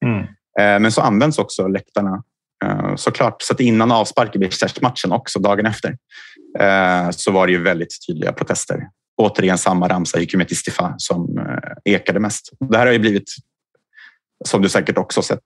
[0.06, 0.20] Mm.
[0.60, 2.24] Eh, men så används också läktarna
[2.64, 3.42] Eh, såklart.
[3.42, 4.50] Så att innan avspark i
[4.82, 5.98] matchen också dagen efter
[6.60, 8.88] eh, så var det ju väldigt tydliga protester.
[9.18, 12.50] Återigen samma ramsa, Hikumet Istifa, som eh, ekade mest.
[12.70, 13.30] Det här har ju blivit,
[14.46, 15.44] som du säkert också sett,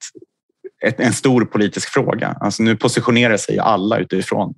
[0.82, 2.38] en stor politisk fråga.
[2.40, 4.54] Alltså nu positionerar sig alla utifrån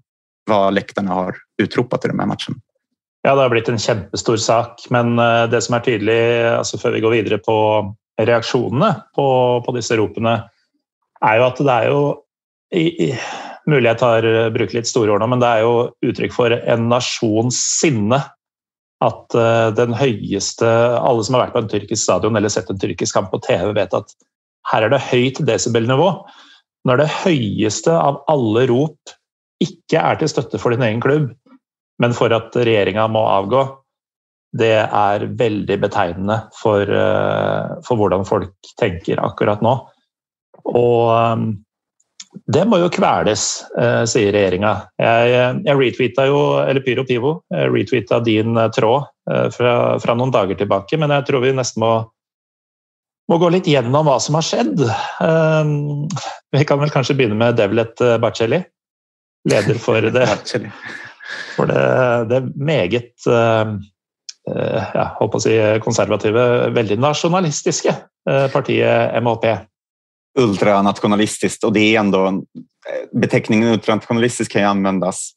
[0.45, 2.55] vad läktarna har utropat i den här matchen.
[3.21, 5.15] Ja, det har blivit en jättestor sak, men
[5.49, 10.25] det som är tydligt, alltså för vi går vidare på reaktionerna på, på dessa ropen,
[11.21, 12.13] är ju att det är ju
[12.75, 13.13] i, i,
[13.69, 15.73] mulig jeg tar eh, bruker litt store ord nå, men det er jo
[16.05, 18.21] uttrykk for en nasjons sinne.
[18.99, 22.81] At uh, den høyeste Alle som har vært på en tyrkisk stadion eller sett en
[22.81, 24.11] tyrkisk kamp på TV, vet at
[24.67, 26.09] her er det høyt desibelnivå.
[26.83, 29.13] Når det høyeste av alle rop
[29.63, 31.29] ikke er til støtte for din egen klubb,
[32.03, 33.63] men for at regjeringa må avgå,
[34.59, 39.77] det er veldig betegnende for, uh, for hvordan folk tenker akkurat nå.
[40.75, 41.49] Og um,
[42.29, 44.73] det må jo kveles, eh, sier regjeringa.
[45.01, 45.33] Jeg,
[45.65, 50.59] jeg retweeta jo, eller Pyro Pivo, retweeta din eh, tråd eh, fra, fra, noen dager
[50.59, 51.91] tilbake, men jeg tror vi nesten må,
[53.29, 54.81] må gå litt gjennom hva som har skjedd.
[56.53, 58.61] Vi kan vel kanskje begynne med Devlet Bacelli,
[59.49, 60.27] leder for det,
[61.55, 61.85] for det,
[62.29, 65.53] det meget ja, på å si
[65.85, 67.93] konservative, veldig nasjonalistiske
[68.53, 69.45] partiet MHP.
[70.39, 72.43] Ultranationalistiskt och det är ändå
[73.11, 75.31] beteckningen ultranationalistisk kan ju användas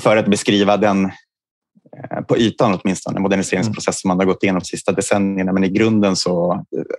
[0.00, 4.64] för att beskriva den eh, på ytan åtminstone, moderniseringsprocess som man har gått igenom de
[4.64, 5.52] sista decennierna.
[5.52, 6.52] Men i grunden så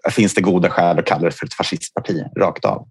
[0.08, 2.88] eh, finns det goda skäl att kalla det för ett fascistparti rakt av.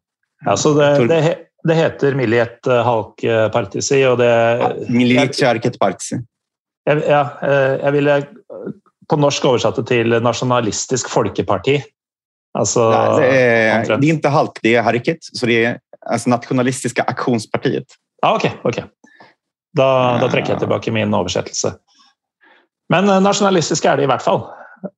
[0.46, 3.20] Alltså det, det, det heter Milliet Halk
[3.52, 4.58] Partisi och det...
[4.61, 6.16] Ja, Milliet Jarket Partisi.
[6.84, 7.38] Ja,
[7.82, 8.26] jag ville
[9.08, 11.82] på norsk översatt till Nationalistisk Folkeparti.
[12.59, 15.18] Alltså, Nej, det, är, det är inte Halk, det är Harket.
[15.21, 15.79] Så det är
[16.11, 17.85] alltså Nationalistiska aktionspartiet.
[18.23, 18.85] Ja, Okej, okay, okay.
[19.77, 21.75] Da, da, trekker jeg tilbake min oversettelse.
[22.90, 24.42] Men eh, nasjonalistisk er det i hvert fall.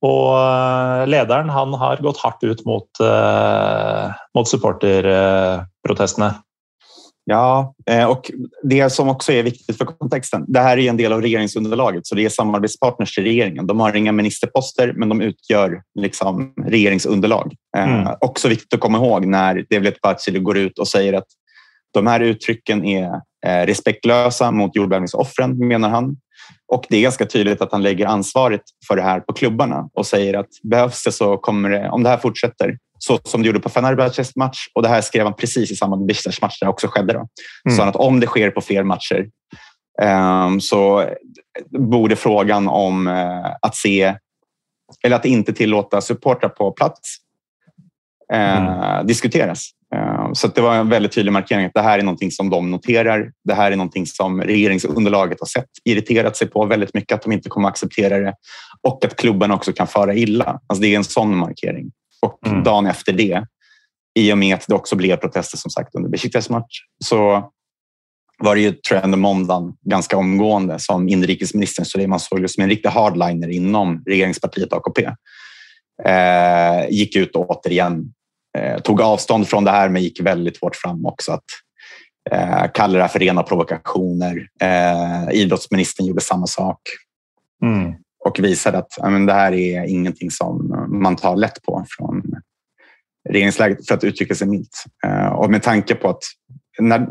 [0.05, 6.31] Og eh, lederen han har gått hardt ut mot, uh, mot supporterprotestene.
[7.25, 7.73] Ja,
[8.09, 8.31] och
[8.63, 10.45] det som också är viktigt för kontexten.
[10.47, 13.67] Det här är en del av regeringsunderlaget, så det är samarbetspartners till regeringen.
[13.67, 17.55] De har inga ministerposter, men de utgör liksom regeringsunderlag.
[17.77, 17.99] Mm.
[17.99, 21.27] Eh, också viktigt att komma ihåg när Devlet Bahçeli går ut och säger att
[21.93, 26.17] de här uttrycken är Eh, respektlösa mot jordbävningsoffren, menar han.
[26.67, 30.05] Och det är ganska tydligt att han lägger ansvaret för det här på klubbarna och
[30.05, 33.59] säger att behövs det så kommer det, om det här fortsätter, så som det gjorde
[33.59, 36.67] på Fenerbahces match och det här skrev han precis i samband med Besiktas match där
[36.67, 37.13] också skedde.
[37.13, 37.27] Då.
[37.65, 37.77] Mm.
[37.77, 39.27] Så att om det sker på fler matcher
[40.01, 41.09] um, så
[41.69, 44.15] borde frågan om uh, att se
[45.03, 47.17] eller att inte tillåta supportrar på plats
[48.33, 49.07] uh, mm.
[49.07, 49.69] diskuteras.
[49.95, 52.71] Eh, så det var en väldigt tydlig markering att det här är någonting som de
[52.71, 53.31] noterar.
[53.43, 57.31] Det här är någonting som regeringsunderlaget har sett, irriterat sig på väldigt mycket, att de
[57.31, 58.33] inte kommer att acceptera det
[58.87, 60.59] och att klubben också kan fara illa.
[60.67, 61.91] Alltså det är en sån markering.
[62.21, 62.63] Och mm.
[62.63, 63.45] dagen efter det,
[64.19, 67.51] i och med att det också blev protester som sagt under Besiktas match, så
[68.37, 73.49] var det ju trend måndagen ganska omgående som inrikesministern Suleiman Soylu som en riktig hardliner
[73.49, 75.09] inom regeringspartiet AKP
[76.05, 78.13] eh, gick ut och återigen
[78.83, 81.31] tog avstånd från det här men gick väldigt hårt fram också.
[81.31, 81.45] Att,
[82.31, 84.47] eh, kallade det här för rena provokationer.
[84.61, 86.79] Eh, idrottsministern gjorde samma sak.
[87.63, 87.93] Mm.
[88.25, 92.23] Och visade att men, det här är ingenting som man tar lätt på från
[93.29, 94.83] regeringsläget för att uttrycka sig milt.
[95.05, 96.23] Eh, och med tanke på att
[96.79, 97.07] när,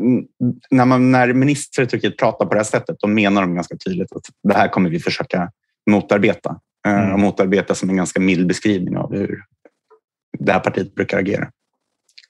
[0.71, 3.75] när, man, när ministrar i Turkiet pratar på det här sättet, då menar de ganska
[3.75, 5.51] tydligt att det här kommer vi försöka
[5.89, 6.59] motarbeta.
[6.87, 7.13] Eh, mm.
[7.13, 9.43] Och motarbeta som en ganska mild beskrivning av hur
[10.39, 11.47] det här partiet brukar agera.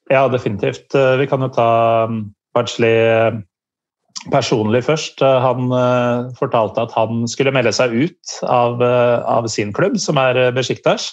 [0.09, 0.95] Ja, definitivt.
[0.95, 2.33] Eh, vi kan ju ta mm,
[2.83, 3.39] eh,
[4.31, 5.21] personlig först.
[5.21, 5.69] Eh, han
[6.35, 8.83] fortalte att han skulle melde sig ut av,
[9.25, 11.09] av sin klubb, som är Besiktas.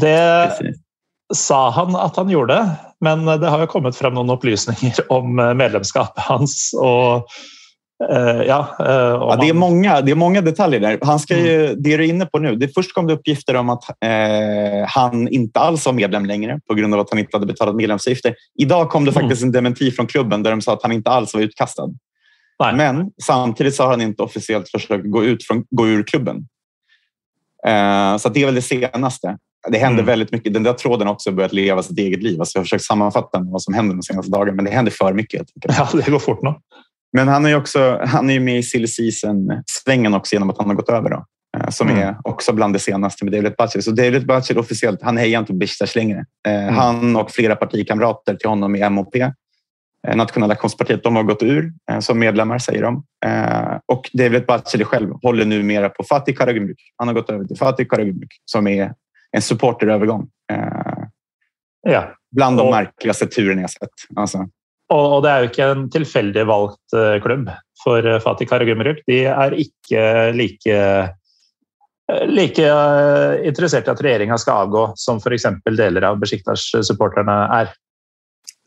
[0.00, 0.76] Det Precis.
[1.34, 6.24] sa han att han gjorde, men det har ju kommit fram några upplysningar om medlemskapet
[6.24, 7.26] hans och
[8.08, 10.98] Uh, ja, uh, ja, det, är många, det är många detaljer där.
[11.02, 11.82] Han ska ju, mm.
[11.82, 15.28] Det du är inne på nu, det först kom det uppgifter om att uh, han
[15.28, 18.34] inte alls var medlem längre på grund av att han inte hade betalat medlemsavgifter.
[18.58, 19.22] Idag kom det mm.
[19.22, 21.88] faktiskt en dementi från klubben där de sa att han inte alls var utkastad.
[22.62, 22.74] Nej.
[22.74, 26.36] Men samtidigt så har han inte officiellt försökt gå, ut från, gå ur klubben.
[28.18, 29.36] så det är väl det senaste.
[29.68, 30.06] Det händer mm.
[30.06, 30.54] väldigt mycket.
[30.54, 32.40] Den där tråden har också börjat leva sitt eget liv.
[32.40, 35.12] Alltså jag har försökt sammanfatta vad som händer de senaste dagarna, men det händer för
[35.12, 35.46] mycket.
[35.54, 36.54] Ja, det går fort nu.
[37.12, 40.74] Men han är, också, han är med i silly season-svängen också genom att han har
[40.74, 41.10] gått över.
[41.10, 41.24] Då,
[41.58, 42.02] eh, som mm.
[42.02, 43.82] är också bland det senaste med David Batchel.
[43.82, 46.24] Så David Batchel officiellt, han hejar inte på Besiktas längre.
[46.48, 46.74] Eh, mm.
[46.74, 49.30] Han och flera partikamrater till honom i MOP, eh,
[50.14, 53.04] Nationella konstpartiet, de har gått ur som medlemmar säger de.
[53.86, 56.80] Och David Batchel själv håller numera på Fatih Karagümrük.
[56.96, 58.92] Han har gått över till Fatih Karagümrük som är
[59.36, 60.28] en supporterövergång.
[61.82, 62.14] Ja.
[62.36, 63.88] Bland de märkligaste turerna jag sett.
[64.16, 64.48] Alltså.
[64.90, 67.50] Og det er jo ikke en tilfeldig valgt eh, klubb
[67.84, 69.04] for eh, Fatih Karagümrük.
[69.06, 75.46] De er ikke like, eh, like eh, interessert i at regjeringa skal avgå som f.eks.
[75.78, 77.70] deler av Besjiktas-supporterne er.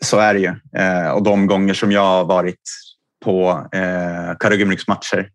[0.04, 0.54] Så är det ju.
[1.14, 2.62] Och de gånger som jag har varit
[3.26, 5.30] på eh, Karagümryks matcher,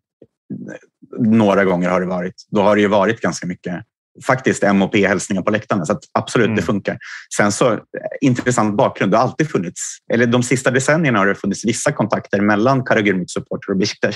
[1.17, 3.83] några gånger har det varit, då har det ju varit ganska mycket
[4.27, 5.85] faktiskt MOP-hälsningar på läktarna.
[5.85, 6.55] Så absolut, mm.
[6.55, 6.97] det funkar.
[7.37, 7.79] Sen så,
[8.21, 9.11] intressant bakgrund.
[9.11, 13.31] Det har alltid funnits, eller de sista decennierna har det funnits vissa kontakter mellan Karagümrük
[13.31, 14.15] supporter och Besiktas.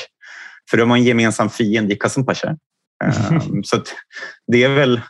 [0.70, 2.58] För de har en gemensam fiende i Kasımpaşa.
[3.32, 3.84] Um, så
[4.52, 5.02] det är väl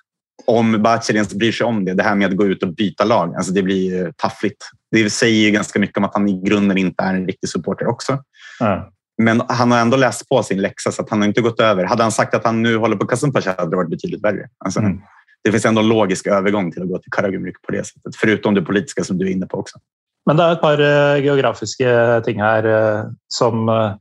[0.46, 3.36] om ens bryr sig om det, det här med att gå ut och byta lag.
[3.36, 4.66] Alltså det blir taffligt.
[4.92, 7.88] Det säger ju ganska mycket om att han i grunden inte är en riktig supporter
[7.88, 8.24] också.
[8.62, 8.80] Mm.
[9.22, 11.86] Men han har ändå läst på sin läxa så att han har inte gått över.
[11.86, 14.48] Hade han sagt att han nu håller på Kasımpaşa hade det varit betydligt värre.
[14.66, 15.02] Alltså, mm.
[15.44, 18.16] Det finns ändå en logisk övergång till att gå till Karagümrük på det sättet.
[18.16, 19.78] Förutom det politiska som du är inne på också.
[20.26, 23.92] Men det är ett par uh, geografiska ting här uh, som uh,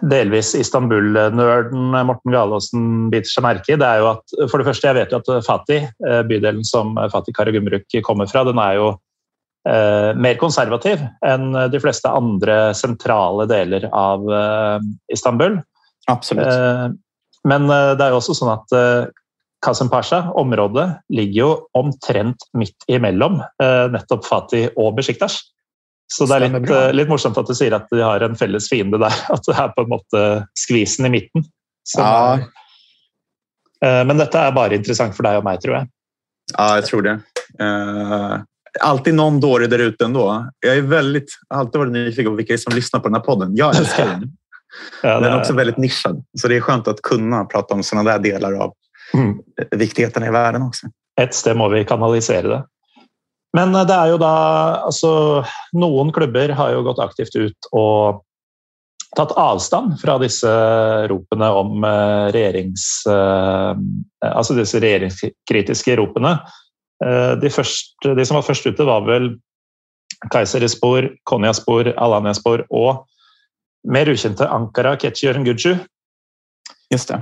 [0.00, 4.88] delvis Istanbul-nerden Morten Galaasen biter seg merke i, det er jo at for det første,
[4.88, 5.88] jeg vet jo at Fatih,
[6.28, 9.00] bydelen som Fatih Karagumruk kommer fra, den er jo eh,
[9.64, 15.56] mer konservativ enn de fleste andre sentrale deler av eh, Istanbul.
[16.12, 16.50] Absolutt.
[16.52, 16.88] Eh,
[17.48, 18.74] men det er jo også sånn at
[19.64, 23.36] Kasim Pasha, området, ligger jo omtrent midt imellom
[23.92, 25.36] nettopp Fatih og Besjiktas.
[26.08, 28.96] Så det er litt, litt, morsomt at du sier at de har en felles fiende
[29.00, 29.12] der.
[29.34, 30.22] At det er på en måte
[30.56, 31.44] skvisen i midten.
[31.98, 32.40] Ja.
[34.08, 35.92] men dette er bare interessant for deg og meg, tror jeg.
[36.54, 37.18] Ja, jeg tror det.
[37.60, 38.40] Uh,
[38.80, 40.50] alltid någon dåre där ute ändå.
[40.60, 43.56] Jag är väldigt, alltid varit nyfiken på vilka som lyssnar på den här podden.
[43.56, 44.32] Jag älskar den.
[45.02, 48.12] Ja, den är också väldigt nischad, så det är skönt att kunna prata om sådana
[48.12, 48.72] där delar av
[49.12, 49.38] mm.
[49.70, 50.86] viktigheten i världen också.
[51.20, 52.64] Ett sted må vi kanalisere det.
[53.56, 54.34] Men eh, det er jo da
[54.90, 55.10] altså,
[55.78, 58.24] Noen klubber har jo gått aktivt ut og
[59.14, 60.50] tatt avstand fra disse
[61.10, 62.86] ropene om eh, regjerings...
[63.06, 63.72] Eh,
[64.26, 66.38] altså disse regjeringskritiske ropene.
[67.40, 69.34] De, første, de, som var først ute, var vel
[70.32, 73.04] Kayserispor, Konyaspor, Alanyaspor og
[73.84, 75.74] mer ukjente Ankara Ketchiøren Guju.
[76.92, 77.20] Just det.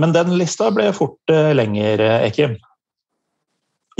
[0.00, 2.56] Men den lista ble fort lenger, Ekim.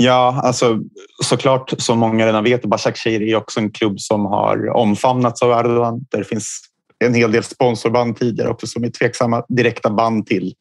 [0.01, 0.79] Ja, alltså,
[1.23, 6.05] såklart som många redan vet, Başakşehir är också en klubb som har omfamnats av Erdogan.
[6.11, 6.59] Det finns
[6.99, 10.53] en hel del sponsorband tidigare också som är tveksamma direkta band till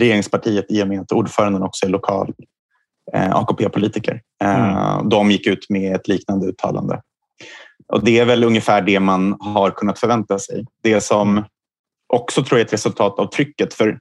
[0.00, 2.32] regeringspartiet i och med att ordföranden också är lokal
[3.14, 4.20] eh, AKP-politiker.
[4.44, 5.08] Eh, mm.
[5.08, 7.00] De gick ut med ett liknande uttalande.
[7.88, 10.64] Och det är väl ungefär det man har kunnat förvänta sig.
[10.82, 11.44] Det som
[12.12, 13.74] också tror jag är ett resultat av trycket.
[13.74, 13.98] För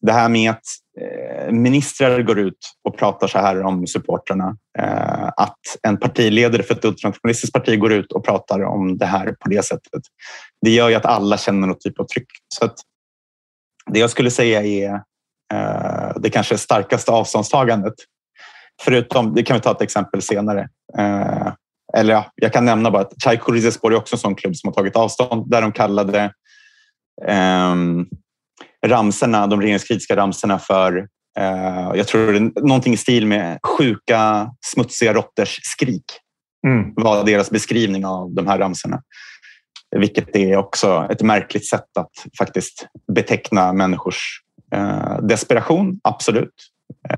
[0.00, 0.62] det här med att
[1.00, 4.56] eh, ministrar går ut och pratar så här om supportrarna.
[4.78, 9.26] Eh, att en partiledare för ett ultranationalistiskt parti går ut och pratar om det här
[9.40, 10.02] på det sättet.
[10.60, 12.28] Det gör ju att alla känner något typ av tryck.
[12.48, 12.70] Så
[13.90, 14.94] det jag skulle säga är
[15.54, 17.94] eh, det kanske starkaste avståndstagandet.
[18.82, 20.68] Förutom, det kan vi ta ett exempel senare.
[21.96, 24.68] Eller ja, jag kan nämna bara att Çaykur Rizespor är också en sån klubb som
[24.68, 26.32] har tagit avstånd där de kallade
[27.72, 28.08] um,
[28.86, 31.08] ramserna, de regeringskritiska ramserna för,
[31.38, 36.04] eh, jag tror det är någonting i stil med sjuka, smutsiga råttors skrik.
[36.66, 36.92] Mm.
[36.96, 39.02] var deras beskrivning av de här ramserna.
[39.96, 44.40] Vilket är också ett märkligt sätt att faktiskt beteckna människors
[44.74, 46.54] eh, desperation, absolut.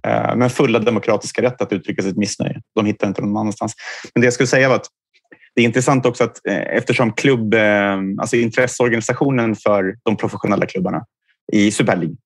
[0.03, 2.61] Eh, men fulla demokratiska rätt att uttrycka sitt missnöje.
[2.75, 3.75] De hittar inte någon annanstans.
[4.15, 4.87] Men det jag skulle säga var att
[5.55, 11.05] det är intressant också att eh, eftersom klubb, eh, alltså intresseorganisationen för de professionella klubbarna
[11.53, 12.17] i Super League.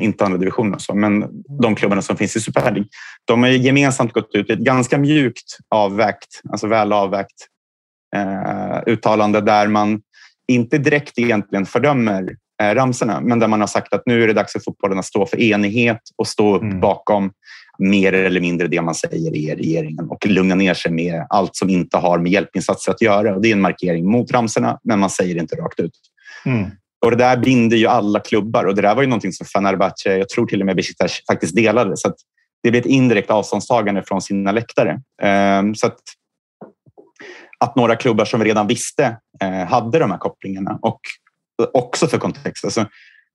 [0.00, 1.24] Inte andra divisionen, men
[1.60, 2.86] de klubbarna som finns i Super League.
[3.24, 7.46] De har gemensamt gått ut i ett ganska mjukt avvägt, alltså väl avvägt
[8.86, 10.00] uttalande där man
[10.48, 14.32] inte direkt egentligen fördömer eh, ramserna, men där man har sagt att nu är det
[14.32, 16.80] dags för fotbollen att stå för enighet och stå upp mm.
[16.80, 17.30] bakom
[17.78, 21.70] mer eller mindre det man säger i regeringen och lugna ner sig med allt som
[21.70, 23.34] inte har med hjälpinsatser att göra.
[23.34, 25.92] Och det är en markering mot ramserna, men man säger det inte rakt ut.
[26.46, 26.70] Mm.
[27.04, 30.16] Och det där binder ju alla klubbar och det där var ju någonting som Fenerbahce,
[30.18, 31.96] jag tror till och med Besiktas faktiskt delade.
[31.96, 32.12] Så
[32.62, 35.00] det blir ett indirekt avståndstagande från sina läktare.
[35.22, 35.98] Ehm, så att,
[37.58, 41.00] att några klubbar som redan visste eh, hade de här kopplingarna och
[41.72, 42.64] också för kontext.
[42.64, 42.86] Alltså,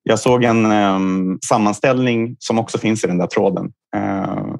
[0.03, 4.57] jag såg en um, sammanställning som också finns i den där tråden um,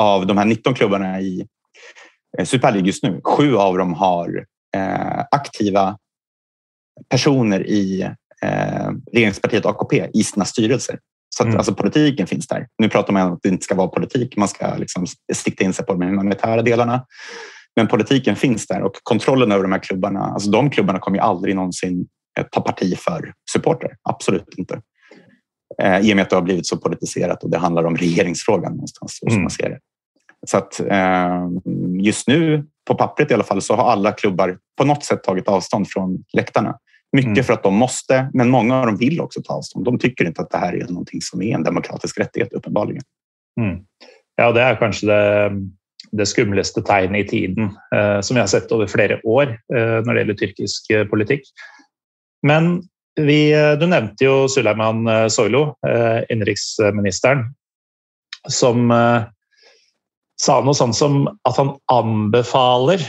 [0.00, 1.46] av de här 19 klubbarna i
[2.38, 3.20] eh, Super League just nu.
[3.24, 4.28] Sju av dem har
[4.76, 5.96] uh, aktiva
[7.08, 8.02] personer i
[8.42, 10.98] eh, regeringspartiet AKP i sina styrelser.
[11.36, 11.58] Så att, mm.
[11.58, 12.66] alltså, politiken finns där.
[12.78, 14.36] Nu pratar man om att det inte ska vara politik.
[14.36, 17.06] Man ska liksom sikta in sig på de humanitära delarna.
[17.76, 20.20] Men politiken finns där och kontrollen över de här klubbarna.
[20.20, 22.06] Alltså de klubbarna kommer ju aldrig någonsin
[22.50, 23.96] ta parti för supporter.
[24.02, 24.80] Absolut inte.
[25.82, 28.72] Eh, I och med att det har blivit så politiserat och det handlar om regeringsfrågan
[28.72, 29.18] någonstans.
[29.22, 29.34] Mm.
[29.34, 29.78] Som man ser det.
[30.46, 31.48] Så att eh,
[32.00, 35.48] just nu, på pappret i alla fall, så har alla klubbar på något sätt tagit
[35.48, 36.78] avstånd från läktarna.
[37.16, 37.44] Mycket mm.
[37.44, 39.84] för att de måste, men många av dem vill också ta avstånd.
[39.84, 43.02] De tycker inte att det här är någonting som är en demokratisk rättighet, uppenbarligen.
[43.60, 43.78] Mm.
[44.36, 45.50] Ja, det är kanske det,
[46.12, 47.64] det skumleste tegnet i tiden
[47.94, 49.42] eh, som jag har sett över flera år
[49.74, 51.42] eh, när det gäller turkisk eh, politik.
[52.42, 52.82] Men
[53.14, 57.54] vi, eh, du nämnde ju Suleiman eh, Soylu, eh, inrikesministern,
[58.48, 58.92] som
[60.42, 63.00] sa något sånt som att han anbefaler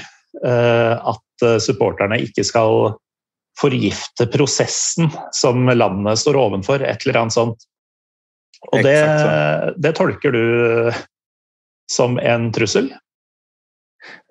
[1.00, 2.96] att supportrarna inte ska
[3.60, 7.58] forgifte prosessen som landet står overfor, et eller annet sånt.
[8.72, 10.92] Og det, det tolker du
[11.92, 12.94] som en trussel?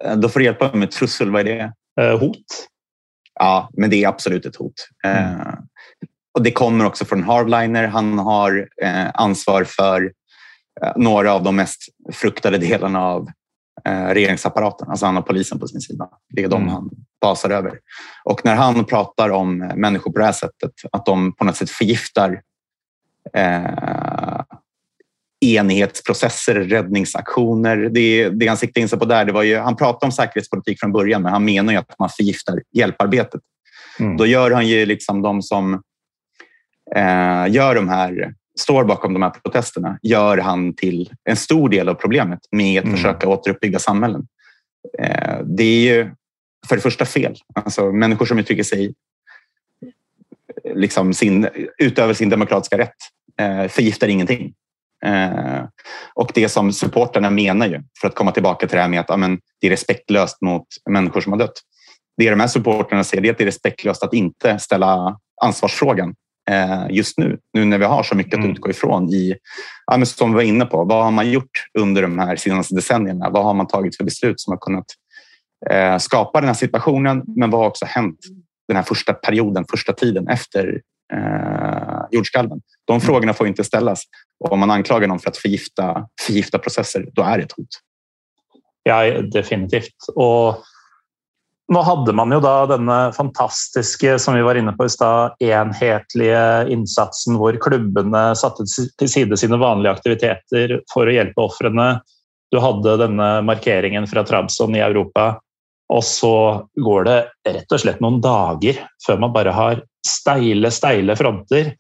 [0.05, 1.73] Eh, då får du hjälpa mig med trussel, vad är det?
[2.01, 2.69] Eh, hot.
[3.43, 4.89] Ja, men det är absolut ett hot.
[5.05, 5.41] Mm.
[5.41, 5.55] Eh,
[6.35, 7.87] och Det kommer också från Hardliner.
[7.87, 10.13] Han har eh, ansvar för
[10.83, 11.83] eh, några av de mest
[12.13, 13.29] fruktade delarna av
[13.85, 14.89] regeringsapparaten.
[14.89, 16.09] Alltså han har polisen på sin sida.
[16.29, 16.75] Det är de mm.
[16.75, 16.91] han
[17.21, 17.79] basar över.
[18.25, 21.71] Och när han pratar om människor på det här sättet, att de på något sätt
[21.71, 22.41] förgiftar
[25.43, 27.77] enhetsprocesser, räddningsaktioner.
[27.77, 30.81] Det, det han siktade in sig på där, det var ju, han pratade om säkerhetspolitik
[30.81, 33.41] från början, men han menar ju att man förgiftar hjälparbetet.
[34.01, 34.17] Mm.
[34.17, 35.75] Då gör han ju liksom de som
[36.97, 41.89] eh, gör de här, står bakom de här protesterna, gör han till en stor del
[41.89, 42.97] av problemet med att mm.
[42.97, 44.27] försöka återuppbygga samhällen.
[44.99, 46.11] Eh, det är ju
[46.69, 47.37] för det första fel.
[47.55, 48.95] Alltså, människor som uttrycker sig
[50.75, 52.97] liksom sin, utöver sin demokratiska rätt
[53.41, 54.55] eh, förgiftar ingenting.
[55.07, 55.65] Eh,
[56.15, 59.09] och det som supporterna menar ju, för att komma tillbaka till det här med att
[59.09, 61.61] ja, men, det är respektlöst mot människor som har dött.
[62.17, 66.15] Det de här supporterna säger är att det är respektlöst att inte ställa ansvarsfrågan
[66.51, 68.51] eh, just nu, nu när vi har så mycket mm.
[68.51, 69.35] att utgå ifrån i,
[69.87, 72.75] ja, men som vi var inne på, vad har man gjort under de här senaste
[72.75, 73.31] decennierna?
[73.31, 74.87] Vad har man tagit för beslut som har kunnat
[75.71, 77.23] eh, skapa den här situationen?
[77.27, 78.19] Men vad har också hänt
[78.69, 80.81] den här första perioden, första tiden efter
[81.15, 82.61] eh, jordskalven?
[82.85, 83.01] De mm.
[83.01, 84.03] frågorna får inte ställas.
[84.43, 87.69] Och om man anklagar någon för att förgifta, förgifta processer, då är det ett hot.
[88.83, 89.97] Ja, definitivt.
[90.15, 90.57] Och
[91.73, 96.69] nu hade man ju då denna fantastiska, som vi var inne på i stad, enhetliga
[96.69, 98.63] insatsen där klubbarna satte
[98.99, 102.01] till sida sina vanliga aktiviteter för att hjälpa offren.
[102.51, 105.41] Du hade denna markeringen från Trabzon i Europa
[105.89, 111.17] och så går det rätt och slett några dagar för man bara har steile, steile
[111.17, 111.75] fronter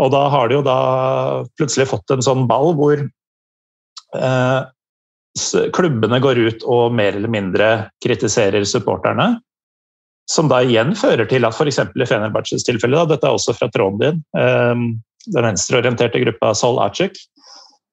[0.00, 3.02] och då har de jo da plutselig fått en sånn ball hvor
[4.16, 4.60] eh,
[5.76, 9.40] klubbene går ut och mer eller mindre kritiserar supportrarna.
[10.32, 11.78] Som då igen fører til at f.eks.
[11.84, 14.84] i Fenerbahçes tilfelle, da, dette er også fra tråden din, eh,
[15.34, 17.18] den venstreorienterte gruppa Sol Acek,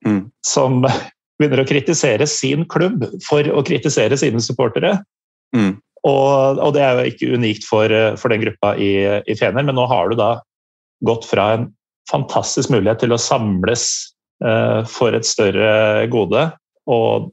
[0.05, 0.21] mm.
[0.47, 0.85] som
[1.41, 4.95] begynner å kritisere sin klubb for å kritisere sine supportere.
[5.55, 5.73] Mm.
[6.07, 7.91] Og, og, det er jo ikke unikt for,
[8.21, 8.93] for den gruppa i,
[9.27, 10.37] i Fener, men nå har du da
[11.03, 11.73] gått fra en
[12.11, 13.87] fantastisk mulighet til å samles
[14.45, 16.49] eh, for et større gode.
[16.87, 17.31] Og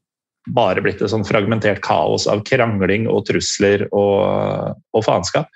[0.51, 5.47] bare blitt et sånn fragmentert kaos av krangling och trusler och og faenskap.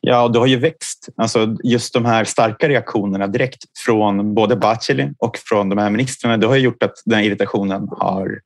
[0.00, 1.08] Ja, det har ju växt.
[1.16, 6.36] Alltså just de här starka reaktionerna direkt från både Baceli och från de här ministrarna,
[6.36, 8.40] det har gjort att den irritationen har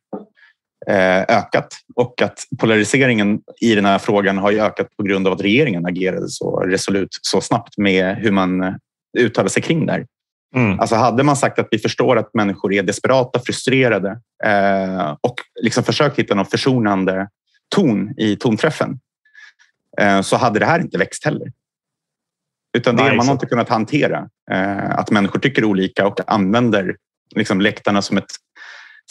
[0.86, 5.40] eh, ökat och att polariseringen i den här frågan har ökat på grund av att
[5.40, 8.78] regeringen agerade så resolut så snabbt med hur man
[9.18, 10.06] uttala sig kring det här.
[10.56, 10.80] Mm.
[10.80, 15.84] Alltså hade man sagt att vi förstår att människor är desperata, frustrerade eh, och liksom
[15.84, 17.28] försökt hitta någon försonande
[17.74, 18.98] ton i tonträffen
[20.00, 21.52] eh, så hade det här inte växt heller.
[22.76, 24.28] Utan det Nej, man har inte kunnat hantera.
[24.50, 26.96] Eh, att människor tycker olika och använder
[27.34, 28.30] liksom läktarna som ett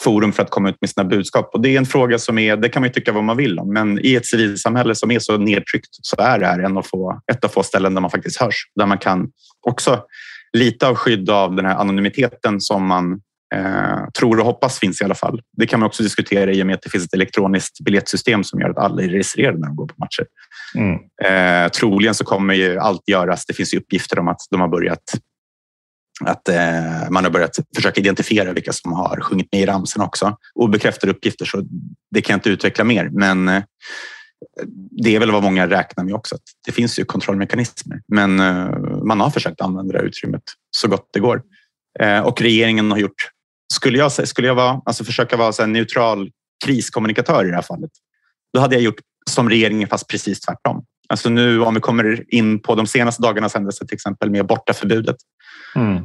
[0.02, 1.50] forum för att komma ut med sina budskap.
[1.54, 3.72] Och det är en fråga som är, det kan man tycka vad man vill om,
[3.72, 7.20] men i ett civilsamhälle som är så nedtryckt så är det här en av få,
[7.32, 8.54] ett av få ställen där man faktiskt hörs.
[8.76, 9.28] Där man kan
[9.66, 10.02] också
[10.56, 13.20] lite av skydd av den här anonymiteten som man
[13.54, 15.40] eh, tror och hoppas finns i alla fall.
[15.56, 18.60] Det kan man också diskutera i och med att det finns ett elektroniskt biljettsystem som
[18.60, 20.26] gör att alla är registrerade när de går på matcher.
[20.74, 20.98] Mm.
[21.24, 23.46] Eh, troligen så kommer ju allt göras.
[23.46, 25.02] Det finns uppgifter om att de har börjat
[26.20, 30.36] att eh, man har börjat försöka identifiera vilka som har sjungit med i ramsen också.
[30.54, 31.62] Obekräftade uppgifter, så
[32.10, 33.08] det kan jag inte utveckla mer.
[33.12, 33.62] Men eh,
[34.90, 36.34] det är väl vad många räknar med också.
[36.34, 41.08] Att det finns ju kontrollmekanismer, men eh, man har försökt använda det utrymmet så gott
[41.12, 41.42] det går.
[42.00, 43.30] Eh, och regeringen har gjort,
[43.74, 46.30] skulle jag, skulle jag vara, alltså försöka vara en neutral
[46.64, 47.90] kriskommunikatör i det här fallet,
[48.54, 49.00] då hade jag gjort
[49.30, 50.84] som regeringen fast precis tvärtom.
[51.08, 55.16] Alltså nu om vi kommer in på de senaste dagarnas händelser, till exempel med bortaförbudet.
[55.76, 55.96] Mm.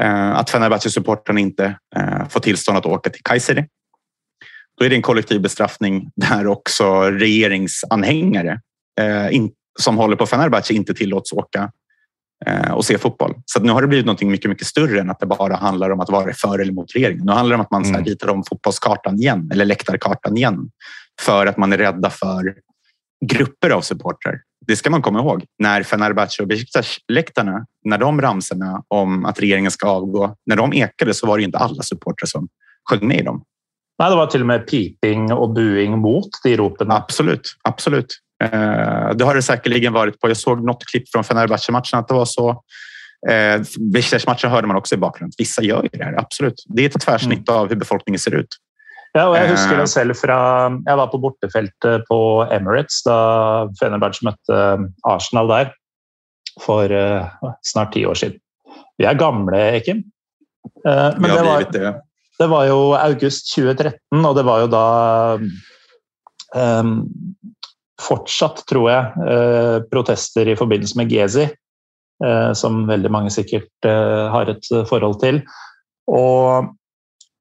[0.00, 3.66] Eh, att Fenerbahce-supportrarna inte eh, får tillstånd att åka till Kayseri.
[4.78, 8.60] Då är det en kollektiv bestraffning där också regeringsanhängare
[9.00, 9.42] eh,
[9.78, 11.72] som håller på Fenerbahce inte tillåts åka
[12.72, 13.34] och se fotboll.
[13.44, 16.00] Så nu har det blivit något mycket, mycket större än att det bara handlar om
[16.00, 17.26] att vara för eller mot regeringen.
[17.26, 18.04] Nu handlar det om att man mm.
[18.04, 20.70] ritar om fotbollskartan igen eller läktarkartan igen
[21.20, 22.54] för att man är rädda för
[23.26, 24.40] grupper av supportrar.
[24.66, 25.44] Det ska man komma ihåg.
[25.58, 31.14] När Fenerbahce och Besiktas-läktarna, när de ramsorna om att regeringen ska avgå, när de ekade
[31.14, 32.48] så var det inte alla supportrar som
[32.90, 33.44] sjöng med i dem.
[33.98, 36.90] Nej, det var till och med piping och buing mot de ropen.
[36.90, 38.18] Absolut, absolut.
[38.44, 40.28] Eh, det har det säkerligen varit på.
[40.28, 42.50] Jag såg något klipp från Fenerbahce-matchen att det var så.
[43.30, 43.60] Eh,
[43.92, 45.32] Besiktas-matchen hörde man också i bakgrunden.
[45.38, 46.64] Vissa gör ju det här, absolut.
[46.68, 47.60] Det är ett tvärsnitt mm.
[47.60, 48.56] av hur befolkningen ser ut.
[49.16, 50.38] Ja, og jeg husker det selv fra
[50.86, 52.18] Jeg var på bortefeltet på
[52.54, 53.16] Emirates da
[53.80, 54.60] Fenerbahçe møtte
[55.08, 55.72] Arsenal der
[56.60, 58.38] for uh, snart ti år siden.
[59.00, 60.04] Vi er gamle, Ekim.
[60.84, 61.64] Men det var,
[62.38, 64.82] det var, jo august 2013, og det var jo da
[66.82, 66.92] um,
[68.00, 71.46] fortsatt, tror jeg, protester i forbindelse med Gezi,
[72.56, 73.88] som veldig mange sikkert
[74.34, 75.40] har et forhold til.
[76.12, 76.68] Og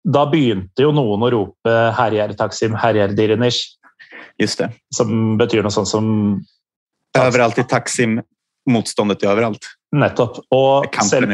[0.06, 3.76] da begynte jo noen å rope 'herjer Taksim, herjer Dirinish'.
[4.40, 4.72] Just det.
[4.96, 6.40] Som betyr noe sånt som
[7.18, 8.20] Overalt i Taksim,
[8.70, 9.66] motståndet er overalt.
[9.98, 10.38] Nettopp.
[10.54, 11.32] Og selv,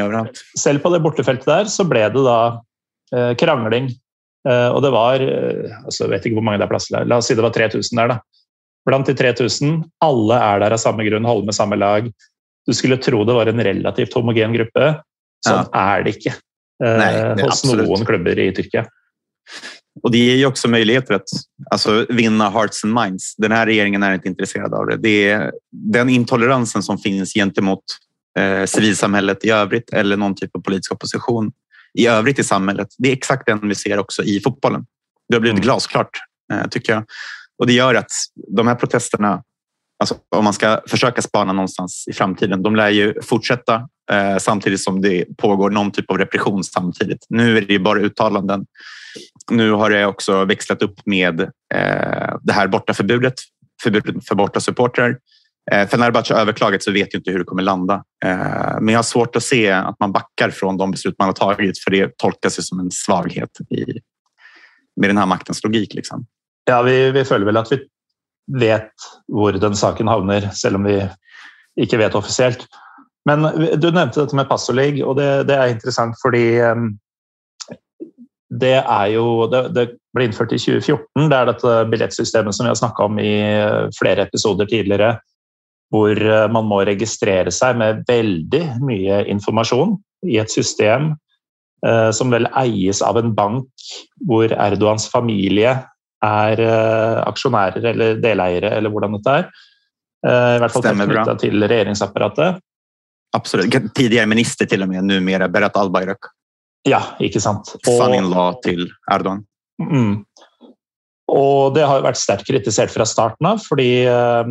[0.56, 2.40] selv, på det bortefeltet der så ble det da
[3.12, 3.90] eh, krangling.
[4.48, 7.02] Eh, og det var eh, altså, Jeg vet ikke hvor mange det er plass til.
[7.04, 8.20] La oss si det var 3000 der, da.
[8.86, 12.08] Blant de 3000, alle er der av samme grunn, holder med samme lag.
[12.66, 14.92] Du skulle tro det var en relativt homogen gruppe.
[15.46, 15.86] Sånn ja.
[15.98, 16.36] er det ikke.
[16.80, 17.88] Nej, hos absolut.
[17.88, 18.86] någon klubbar i Tyrkia.
[20.04, 21.30] Och det ger ju också möjligheter att
[21.72, 23.36] alltså, vinna hearts and minds.
[23.36, 24.98] Den här regeringen är inte intresserad av det.
[24.98, 27.84] det är den intoleransen som finns gentemot
[28.40, 31.52] eh, civilsamhället i övrigt eller någon typ av politisk opposition
[31.94, 32.88] i övrigt i samhället.
[32.98, 34.86] Det är exakt den vi ser också i fotbollen.
[35.30, 35.64] Det har blivit mm.
[35.64, 36.10] glasklart,
[36.54, 37.04] eh, tycker jag.
[37.60, 38.12] Och det gör att
[38.56, 39.44] de här protesterna
[40.00, 42.64] Alltså, om man ska försöka spana någonstans i framtiden.
[42.64, 47.26] De lär ju fortsätta eh, samtidigt som det pågår någon typ av repression samtidigt.
[47.30, 48.66] Nu är det ju bara uttalanden.
[49.52, 53.34] Nu har det också växlat upp med eh, det här bortaförbudet,
[53.84, 55.18] förbudet för borta supportrar.
[55.72, 58.04] Eh, Fenerbahce har överklagat så vet jag inte hur det kommer landa.
[58.26, 61.34] Eh, men jag har svårt att se att man backar från de beslut man har
[61.34, 63.86] tagit för det tolkas ju som en svaghet i,
[65.02, 65.94] med den här maktens logik.
[65.94, 66.26] Liksom.
[66.66, 67.80] Ja, vi, vi följer väl att vi
[68.52, 71.00] vet hvor den saken havner, selv om vi
[71.82, 72.68] ikke vet offisielt.
[73.26, 73.48] Men
[73.82, 76.92] du nevnte dette med passordligg, og det, det, er interessant fordi ehm,
[78.54, 79.86] det er jo det, det,
[80.16, 81.30] ble innført i 2014.
[81.32, 85.16] Det er dette billettsystemet som vi har snakka om i eh, flere episoder tidligere,
[85.92, 89.98] hvor eh, man må registrere seg med veldig mye informasjon
[90.30, 91.12] i et system
[91.86, 93.90] eh, som vel eies av en bank
[94.30, 95.76] hvor Erdogans familie
[96.26, 99.50] er uh, aksjonærer eller deleiere, eller hvordan dette er.
[100.26, 102.62] Uh, I hvert fall knytta til regjeringsapparatet.
[103.36, 103.76] Absolutt.
[103.98, 106.32] Tidligere minister til og med, numera Berat Albayrak.
[106.88, 107.74] Ja, ikke sant.
[107.86, 109.44] Son-in-law til Erdogan.
[109.82, 110.24] Mm.
[111.36, 114.46] Og det har vært sterkt kritisert fra starten av, fordi uh,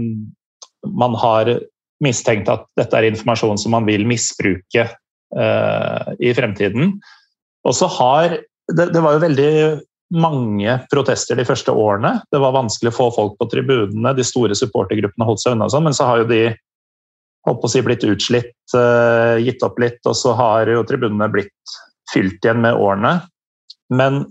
[0.91, 1.57] man har
[2.05, 4.89] mistenkt at dette er informasjon som man vil misbruke
[5.35, 6.93] i fremtiden.
[7.67, 8.37] Og så har
[8.71, 9.49] det, det, var jo veldig
[10.13, 12.19] mange protester de første årene.
[12.33, 15.87] Det var vanskelig å få folk på tribunene, de store supportergruppene holdt seg unna, sånn,
[15.89, 16.43] men så har jo de
[17.45, 21.29] holdt på å si, blitt utslitt, uh, gitt opp litt, og så har jo tribunene
[21.33, 21.77] blitt
[22.13, 23.19] fylt igjen med årene.
[23.93, 24.23] Men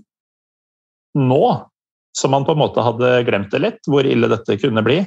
[1.18, 1.44] nå,
[2.18, 5.02] som man på en måte hadde glemt det litt, hvor ille dette kunne bli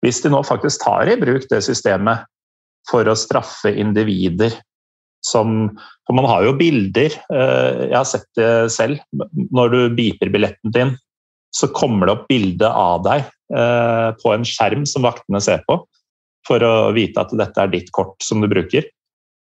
[0.00, 2.24] Hvis de nå faktisk tar i bruk det systemet
[2.88, 4.54] for å straffe individer
[5.26, 5.70] som
[6.06, 7.14] For man har jo bilder.
[7.32, 8.98] Eh, jeg har sett det selv.
[9.54, 10.94] Når du beeper billetten din,
[11.54, 15.76] så kommer det opp bilde av deg eh, på en skjerm som vaktene ser på,
[16.46, 18.86] for å vite at dette er ditt kort som du bruker.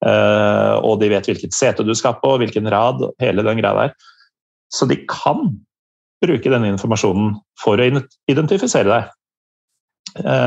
[0.06, 4.12] Eh, og de vet hvilket sete du skal på, hvilken rad, hele den greia der.
[4.72, 5.50] Så de kan
[6.24, 7.90] bruke denne informasjonen for å
[8.30, 9.12] identifisere deg.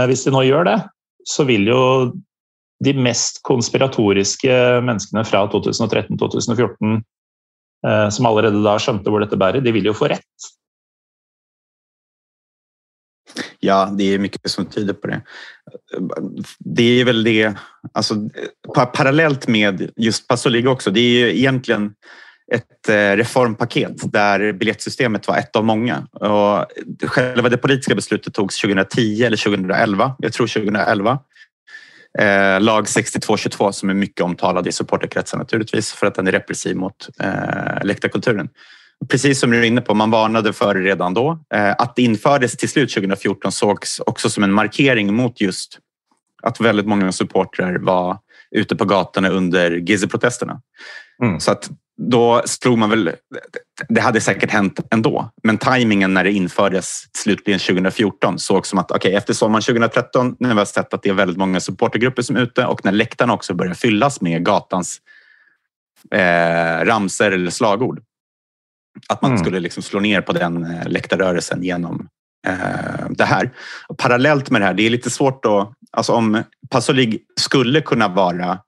[0.09, 0.79] Hvis de nå gjør det,
[1.29, 1.81] så vil jo
[2.83, 4.53] de mest konspiratoriske
[4.85, 7.01] menneskene fra 2013-2014,
[7.87, 10.49] eh, som allerede da skjønte hvor dette bærer, de vil jo få rett.
[13.59, 15.21] Ja, det är mycket som tyder på det.
[16.59, 17.53] Det är väl det,
[17.93, 18.15] alltså,
[18.73, 21.93] parallellt med just Passoliga också, det är ju egentligen
[22.51, 26.07] ett eh, reformpaket där biljettsystemet var ett av många.
[26.11, 26.65] Och
[27.09, 31.19] själva det politiska beslutet togs 2010 eller 2011, jag tror 2011.
[32.17, 36.75] Eh, lag 62-22 som är mycket omtalad i supporterkretsar naturligtvis för att den är repressiv
[36.75, 38.49] mot eh, läktarkulturen.
[39.09, 41.39] Precis som du är inne på, man varnade för det redan då.
[41.53, 45.79] Eh, att det infördes till slut 2014 sågs också som en markering mot just
[46.43, 48.17] att väldigt många supportrar var
[48.51, 50.61] ute på gatorna under Gizeh-protesterna.
[51.23, 51.39] Mm.
[51.39, 51.69] Så att
[51.99, 53.11] då slog man väl...
[53.89, 58.91] Det hade säkert hänt ändå, men tajmingen när det infördes slutligen 2014 såg som att
[58.91, 62.35] okay, efter sommaren 2013 när vi har sett att det är väldigt många supportergrupper som
[62.35, 65.01] är ute och när läktarna också börjar fyllas med gatans
[66.11, 68.01] eh, ramser eller slagord.
[69.09, 69.43] Att man mm.
[69.43, 72.07] skulle liksom slå ner på den eh, läktarrörelsen genom
[72.47, 73.51] eh, det här.
[73.87, 75.73] Och parallellt med det här, det är lite svårt att...
[75.91, 78.59] Alltså om Passolig skulle kunna vara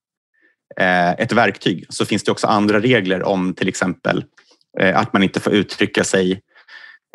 [1.17, 4.24] ett verktyg så finns det också andra regler om till exempel
[4.80, 6.41] eh, att man inte får uttrycka sig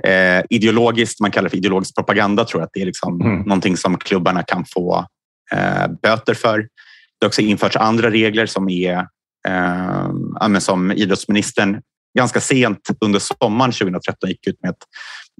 [0.05, 3.41] eh, ideologiskt, man kallar det för ideologisk propaganda, tror jag att det är liksom mm.
[3.41, 5.07] någonting som klubbarna kan få
[5.53, 6.59] eh, böter för.
[6.59, 9.07] Det har också införts andra regler som är
[9.49, 11.81] eh, som idrottsministern
[12.19, 14.83] ganska sent under sommaren 2013 gick ut med att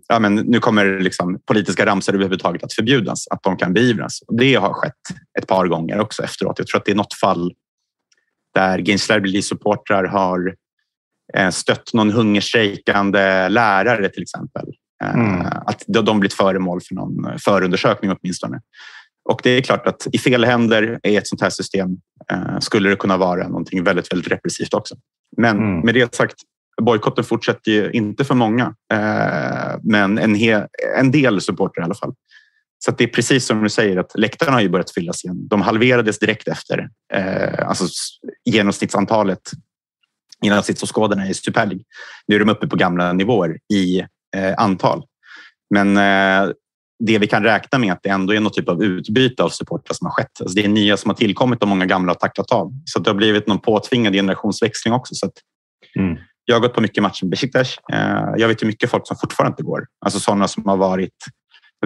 [0.09, 4.19] ja, men nu kommer liksom politiska ramsor överhuvudtaget att förbjudas, att de kan beivras.
[4.39, 4.93] Det har skett
[5.39, 6.59] ett par gånger också efteråt.
[6.59, 7.53] Jag tror att det är något fall
[8.57, 10.55] där Ginslarbli-supportrar har
[11.35, 14.69] eh, stött någon hungerstrejkande lärare till exempel.
[15.05, 15.47] Eh, mm.
[15.47, 18.61] Att de blivit föremål för någon förundersökning åtminstone.
[19.29, 21.89] Och det är klart att i fel händer i ett sånt här system
[22.33, 24.95] eh, skulle det kunna vara någonting väldigt, väldigt repressivt också.
[25.37, 25.81] Men mm.
[25.81, 26.37] med det sagt,
[26.83, 28.75] bojkotten fortsätter ju inte för många,
[29.83, 30.37] men en,
[30.97, 32.15] en del supportrar i alla fall.
[32.79, 35.49] Så det är precis som du säger att läktarna har ju börjat fyllas igen.
[35.49, 37.85] De halverades direkt efter eh, alltså
[38.45, 39.51] genomsnittsantalet
[40.43, 41.85] genomsnittsåskådarna i Super League.
[42.27, 44.01] Nu är de uppe på gamla nivåer i
[44.37, 45.03] eh, antal.
[45.75, 46.53] Men eh,
[46.99, 49.95] det vi kan räkna med att det ändå är någon typ av utbyte av supportrar
[49.95, 50.41] som har skett.
[50.41, 52.73] Alltså det är nya som har tillkommit och många gamla har tacklat av.
[52.85, 55.15] Så det har blivit någon påtvingad generationsväxling också.
[55.15, 55.31] Så
[55.99, 56.19] mm.
[56.45, 57.79] Jag har gått på mycket matcher med Besiktas.
[57.93, 59.87] Eh, jag vet ju mycket folk som fortfarande inte går.
[60.05, 61.17] Alltså sådana som har varit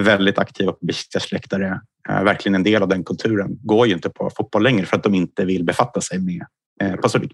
[0.03, 4.31] väldigt aktiva på Besiktas eh, verkligen en del av den kulturen, går ju inte på
[4.37, 6.47] fotboll längre för att de inte vill befatta sig med
[6.83, 7.33] eh, Pasolik.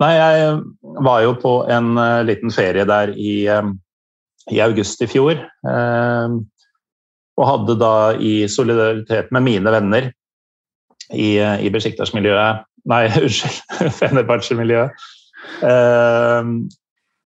[0.00, 3.48] Nej, jag eh, var ju på en liten ferie där i,
[4.50, 5.38] i augusti i fjol
[7.36, 10.12] och hade då i solidaritet med mina vänner
[11.12, 14.88] i, i Besiktas miljö, nej ursäkta, Fenerbahce miljö,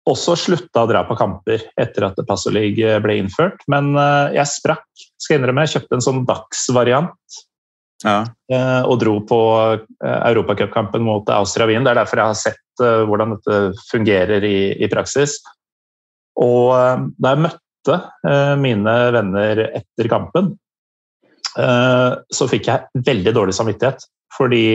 [0.05, 3.63] um, også slutta å dra på kamper etter at Passolig ble innført.
[3.71, 4.85] Men eh, jeg sprakk.
[5.17, 7.41] skal innrømme, Jeg kjøpte en sånn dagsvariant
[8.03, 8.19] ja.
[8.51, 9.39] Eh, og dro på
[9.73, 11.85] eh, europacupkampen mot Austria Wien.
[11.85, 15.39] Det er derfor jeg har sett hvordan dette fungerer i, i praksis.
[16.43, 16.75] Og
[17.15, 17.95] da jeg møtte
[18.59, 20.49] mine venner etter kampen,
[21.55, 24.03] så fikk jeg veldig dårlig samvittighet.
[24.35, 24.65] Fordi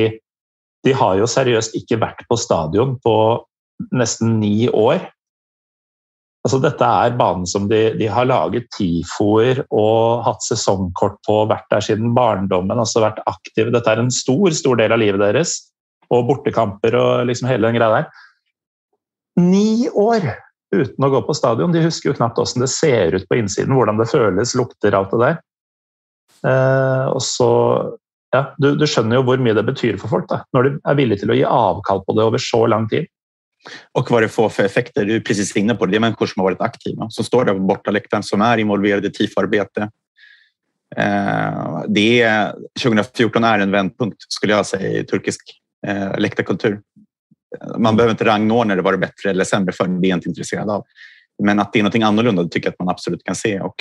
[0.88, 3.14] de har jo seriøst ikke vært på stadion på
[3.92, 5.04] nesten ni år.
[6.40, 11.66] Altså, dette er banen som de, de har laget tifoer og hatt sesongkort på, vært
[11.72, 13.72] der siden barndommen, altså vært aktive.
[13.74, 15.58] Dette er en stor, stor del av livet deres.
[16.10, 18.08] Og bortekamper og liksom hele den greia der.
[19.40, 20.32] Ni år
[20.74, 21.74] uten å gå på stadion.
[21.74, 25.12] De husker jo knapt åssen det ser ut på innsiden, hvordan det føles, lukter, alt
[25.12, 25.38] det der.
[26.50, 27.50] Eh, og så
[28.32, 30.98] ja, du, du, skjønner jo hvor mye det betyr for folk da, når de er
[31.00, 33.10] villige til å gi avkall på det over så lang tid.
[33.92, 35.04] Och vad det får för effekter.
[35.04, 35.92] Du är precis inne på det.
[35.92, 39.08] Det är människor som har varit aktiva, som står där på bortaläktaren, som är involverade
[39.08, 39.90] i TIF-arbete.
[40.96, 45.40] Eh, det är, 2014 är en vändpunkt, skulle jag säga, i turkisk
[45.86, 46.80] eh, läktarkultur.
[47.78, 50.28] Man behöver inte rangordna det var det bättre eller sämre för, det är jag inte
[50.28, 50.84] intresserad av.
[51.42, 53.60] Men att det är något annorlunda det tycker jag att man absolut kan se.
[53.60, 53.74] Och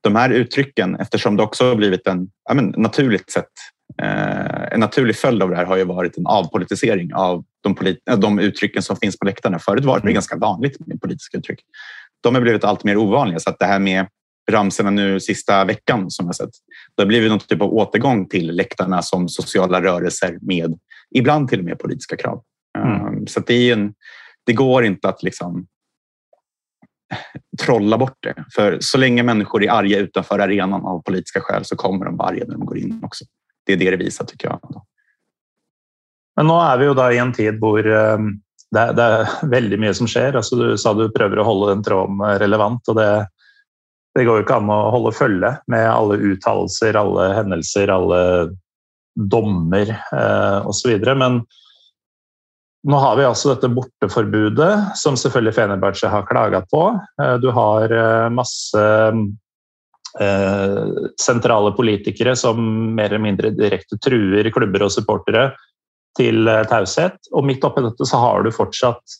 [0.00, 3.52] de här uttrycken, eftersom det också har blivit en ja, men, naturligt sätt
[4.00, 8.38] en naturlig följd av det här har ju varit en avpolitisering av de, polit- de
[8.38, 9.58] uttrycken som finns på läktarna.
[9.58, 10.14] Förut var det mm.
[10.14, 11.60] ganska vanligt med politiska uttryck.
[12.20, 14.06] De har blivit allt mer ovanliga så att det här med
[14.50, 16.50] ramserna nu sista veckan som jag sett,
[16.96, 20.78] det har blivit någon typ av återgång till läktarna som sociala rörelser med
[21.14, 22.42] ibland till och med politiska krav.
[22.78, 23.06] Mm.
[23.06, 23.94] Um, så det, en,
[24.46, 25.66] det går inte att liksom
[27.60, 28.44] trolla bort det.
[28.54, 32.28] För så länge människor är arga utanför arenan av politiska skäl så kommer de vara
[32.28, 33.24] arga när de går in också
[33.66, 34.84] det är det det visar tycker jag.
[36.36, 38.18] Men nu är vi ju då i en tid där eh,
[38.70, 40.36] det, det är väldigt mycket som sker.
[40.36, 43.28] Alltså, du sa du försöker hålla den tråden relevant och det,
[44.14, 48.48] det går ju inte an att hålla följe med alla uttalelser, alla händelser, alla
[49.20, 51.14] domar eh, och så vidare.
[51.14, 51.46] Men
[52.82, 57.00] nu har vi alltså detta borteförbudet som selvfølgelig Fenerbahce har klagat på.
[57.22, 57.88] Eh, du har
[58.30, 59.12] massa masse
[60.18, 60.84] Eh,
[61.22, 62.58] sentrale politikere som
[62.96, 65.52] mer eller mindre direkte truer klubber og supportere
[66.18, 67.30] til eh, taushet.
[67.30, 69.18] Og midt oppi dette så har du fortsatt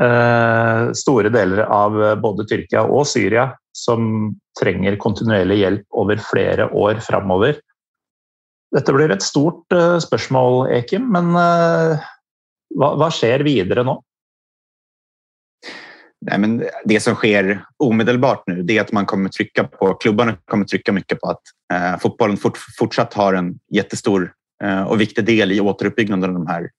[0.00, 6.70] eh, store deler av eh, både Tyrkia og Syria som trenger kontinuerlig hjelp over flere
[6.72, 7.58] år framover.
[8.74, 13.96] Dette blir et stort spørsmål, Ekim, men hva, hva skjer videre nå?
[16.26, 20.36] Nej, men det som sker omedelbart nu det är att man kommer trycka på, klubbarna
[20.44, 25.24] kommer trycka mycket på att eh, fotbollen fort, fortsatt har en jättestor eh, och viktig
[25.24, 26.70] del i återuppbyggnaden av de här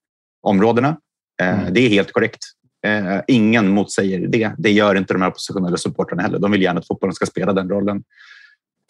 [0.42, 0.96] områdena.
[1.42, 1.74] Eh, mm.
[1.74, 2.40] Det är helt korrekt.
[2.86, 4.52] Eh, ingen motsäger det.
[4.58, 6.38] Det gör inte de här oppositionella supportrarna heller.
[6.38, 8.02] De vill gärna att fotbollen ska spela den rollen.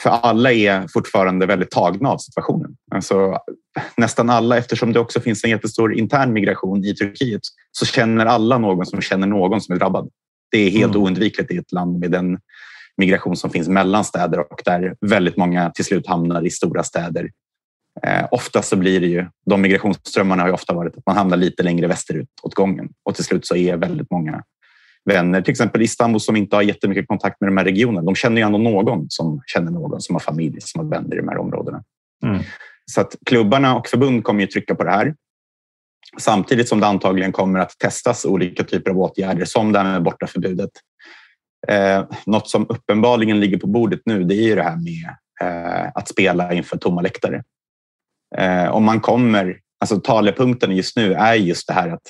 [0.02, 2.76] För alla är fortfarande väldigt tagna av situationen.
[2.90, 3.38] Alltså,
[3.96, 7.40] nästan alla, eftersom det också finns en jättestor intern migration i Turkiet,
[7.72, 10.10] så känner alla någon som känner någon som är drabbad.
[10.50, 11.02] Det är helt Mm.
[11.02, 12.38] oundvikligt i ett land med den
[12.96, 17.30] migration som finns mellan städer och där väldigt många till slut hamnar i stora städer.
[18.02, 21.36] Eh, oftast så blir det ju, de migrationsströmmarna har ju ofta varit att man hamnar
[21.36, 24.42] lite längre västerut åt gången och till slut så är väldigt många
[25.04, 28.02] vänner, till exempel Istanbul som inte har jättemycket kontakt med de här regionerna.
[28.02, 31.18] De känner ju ändå någon som känner någon som har familj som har vänner i
[31.18, 31.82] de här områdena.
[32.24, 32.42] Mm.
[32.90, 35.14] Så att klubbarna och förbund kommer ju trycka på det här.
[36.18, 40.02] Samtidigt som det antagligen kommer att testas olika typer av åtgärder som det här med
[40.02, 40.70] bortaförbudet.
[41.68, 45.90] Eh, något som uppenbarligen ligger på bordet nu det är ju det här med eh,
[45.94, 47.42] att spela inför tomma läktare.
[48.36, 52.02] Eh, om man kommer, alltså talepunkten just nu är just det här att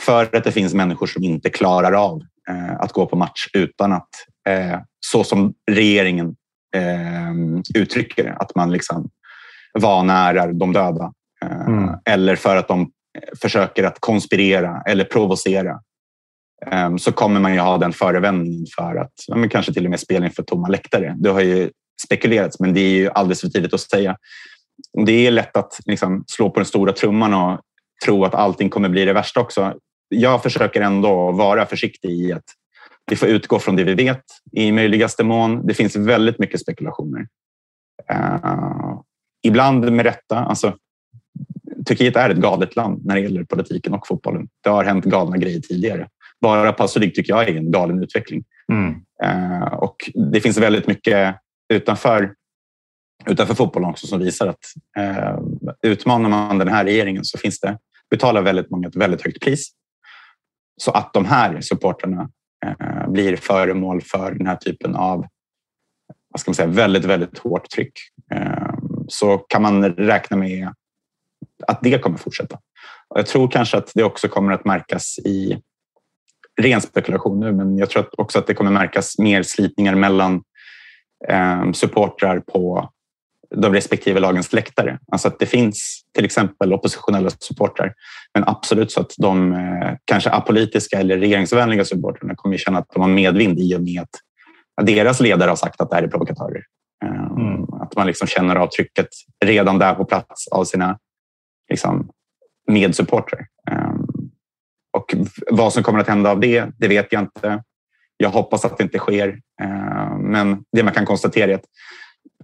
[0.00, 3.92] för att det finns människor som inte klarar av eh, att gå på match utan
[3.92, 4.08] att,
[4.48, 6.36] eh, så som regeringen
[6.76, 7.32] eh,
[7.74, 9.10] uttrycker det, att man liksom
[9.78, 11.12] vanärar de döda.
[11.44, 11.94] Eh, Mm.
[12.04, 12.90] Eller för att de
[13.42, 15.80] försöker att konspirera eller provocera.
[16.66, 20.00] Ehm, så kommer man ju ha den förevändningen för att men kanske till och med
[20.00, 21.16] spela inför tomma läktare.
[21.18, 21.70] Det har ju
[22.06, 24.16] spekulerats, men det är ju alldeles för tidigt att säga.
[25.06, 27.60] Det är lätt att liksom slå på den stora trumman och
[28.04, 29.74] tro att allting kommer bli det värsta också.
[30.08, 32.44] Jag försöker ändå vara försiktig i att
[33.10, 35.66] vi får utgå från det vi vet i möjligaste mån.
[35.66, 37.26] Det finns väldigt mycket spekulationer.
[38.12, 39.00] Uh,
[39.42, 40.38] ibland med rätta.
[40.38, 40.76] Alltså,
[41.86, 44.48] Turkiet är ett galet land när det gäller politiken och fotbollen.
[44.64, 46.08] Det har hänt galna grejer tidigare.
[46.40, 48.44] Bara Passolik tycker jag är en galen utveckling.
[48.72, 48.94] Mm.
[49.24, 49.96] Uh, och
[50.32, 51.36] det finns väldigt mycket
[51.72, 52.34] utanför,
[53.26, 54.64] utanför fotbollen också som visar att
[54.98, 55.38] uh,
[55.82, 57.78] utmanar man den här regeringen så finns det
[58.10, 59.70] betalar väldigt många ett väldigt högt pris.
[60.82, 62.30] Så att de här supportrarna
[62.66, 65.26] eh, blir föremål för den här typen av
[66.28, 67.92] vad ska man säga, väldigt, väldigt hårt tryck
[68.34, 68.74] eh,
[69.08, 70.74] så kan man räkna med
[71.66, 72.58] att det kommer fortsätta.
[73.14, 75.58] Jag tror kanske att det också kommer att märkas i
[76.60, 80.42] ren spekulation nu, men jag tror också att det kommer märkas mer slitningar mellan
[81.28, 82.90] eh, supportrar på
[83.54, 84.98] de respektive lagens läktare.
[85.12, 87.94] Alltså att det finns till exempel oppositionella supportrar,
[88.34, 93.02] men absolut så att de eh, kanske apolitiska eller regeringsvänliga supportrarna kommer känna att de
[93.02, 96.62] har medvind i och med att deras ledare har sagt att det här är provokatörer.
[97.04, 97.64] Eh, Mm.
[97.82, 99.08] Att man liksom känner av trycket
[99.44, 100.98] redan där på plats av sina
[101.70, 102.10] liksom,
[102.68, 103.46] medsupportrar.
[103.70, 104.06] Ehm,
[104.92, 105.14] och
[105.50, 107.62] vad som kommer att hända av det, det vet jag inte.
[108.16, 109.40] Jag hoppas att det inte sker.
[109.62, 111.64] Ehm, men det man kan konstatera är att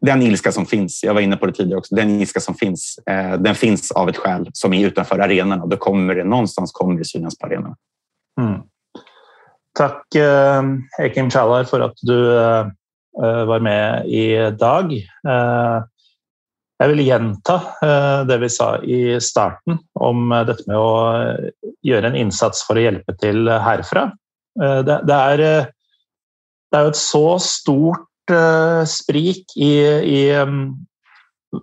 [0.00, 2.98] den ilska som finns, jag var inne på det tidigare också, den ilska som finns,
[3.06, 6.72] eh, den finns av ett skäl som är utanför arenan och Då kommer det någonstans
[6.72, 7.76] kommer det synas på arenan.
[8.40, 8.60] Mm.
[9.78, 10.62] Tack eh,
[11.00, 12.66] Ekim Chalar för att du eh,
[13.46, 14.92] var med i dag
[16.78, 21.44] jag vill gjenta eh, det vi sa i starten om eh, detta med att eh,
[21.82, 24.10] göra en insats för att hjälpa till härifrån.
[24.58, 25.38] Det, det, är,
[26.70, 28.08] det är ett så stort
[28.86, 30.72] sprik i, i mm,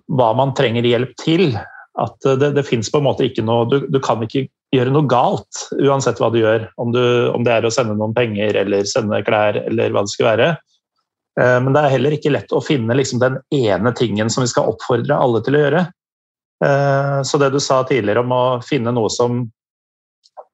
[0.06, 1.58] vad man tränger hjälp till
[1.98, 4.46] att det, det finns på en måte inte något, du, du kan inte
[4.76, 6.72] göra något galt oavsett vad du gör.
[6.76, 10.08] Om, du, om det är att sända någon pengar eller sända kläder eller vad det
[10.08, 10.56] ska vara.
[11.40, 14.46] Eh, men det är heller inte lätt att finna liksom den ena tingen som vi
[14.46, 15.86] ska uppfordra alla till att göra.
[16.64, 19.50] Eh, så det du sa tidigare om att finna något som,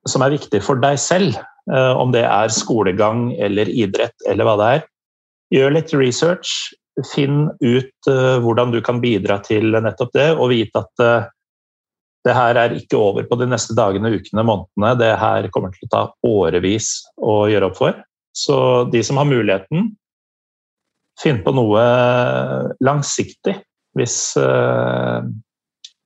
[0.09, 1.33] som är viktigt för dig själv,
[1.73, 4.85] eh, om det är skolgång eller idrott eller vad det är.
[5.55, 6.75] Gör lite research,
[7.15, 10.93] finn ut hur du kan bidra till nettopp det och veta att
[12.25, 14.95] det här är inte över på de nästa dagarna, veckorna, månaderna.
[14.95, 18.05] Det här kommer att ta årevis att göra upp for.
[18.33, 19.97] Så de som har möjligheten,
[21.23, 23.57] finn på något långsiktigt,
[23.95, 25.23] hvis, eh,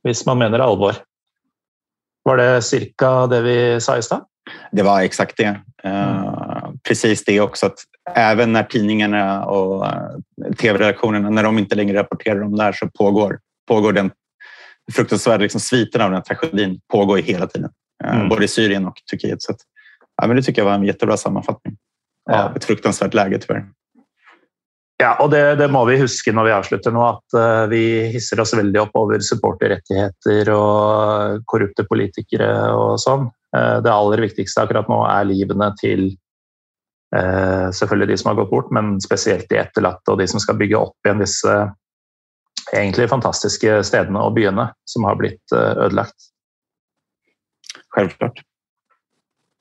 [0.03, 0.95] hvis man menar allvar.
[2.23, 4.25] Var det cirka det vi sa i stad?
[4.73, 5.61] Det var exakt det.
[5.85, 7.79] Eh, precis det också att
[8.15, 10.11] även när tidningarna och eh,
[10.59, 13.39] tv-redaktionerna, när de inte längre rapporterar om det här så pågår,
[13.69, 14.11] pågår den
[14.93, 17.71] fruktansvärda liksom, sviten av den här tragedin pågår hela tiden.
[18.05, 18.29] Eh, Mm.
[18.29, 19.43] Både i Syrien och Turkiet.
[19.43, 19.59] Så att,
[20.23, 21.77] ja, men det tycker jag var en jättebra sammanfattning
[22.31, 22.43] Ja.
[22.45, 23.65] av ett fruktansvärt läge tyvärr.
[25.03, 27.83] Ja, og det, det må vi huske når vi avslutter nå, at uh, vi
[28.15, 33.27] hisser oss veldig opp over supporterrettigheter og korrupte politikere og sånn.
[33.55, 36.07] Uh, det aller viktigste akkurat nå er livene til
[37.11, 40.61] uh, selvfølgelig de som har gått bort, men spesielt de etterlatte og de som skal
[40.63, 41.59] bygge opp igjen disse
[42.73, 46.31] egentlig fantastiske stedene og byene som har blitt eh, ødelagt.
[47.95, 48.41] Självklart.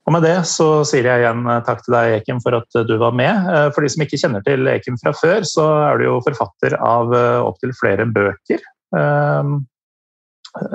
[0.04, 2.96] Og med det så sier jeg igjen eh, takk til deg, Ekim, for at du
[3.00, 3.46] var med.
[3.54, 6.76] Eh, For de som ikke kjenner til Ekim fra før, så er du jo forfatter
[6.84, 8.60] av eh, opptil flere bøker.
[8.98, 9.54] Eh,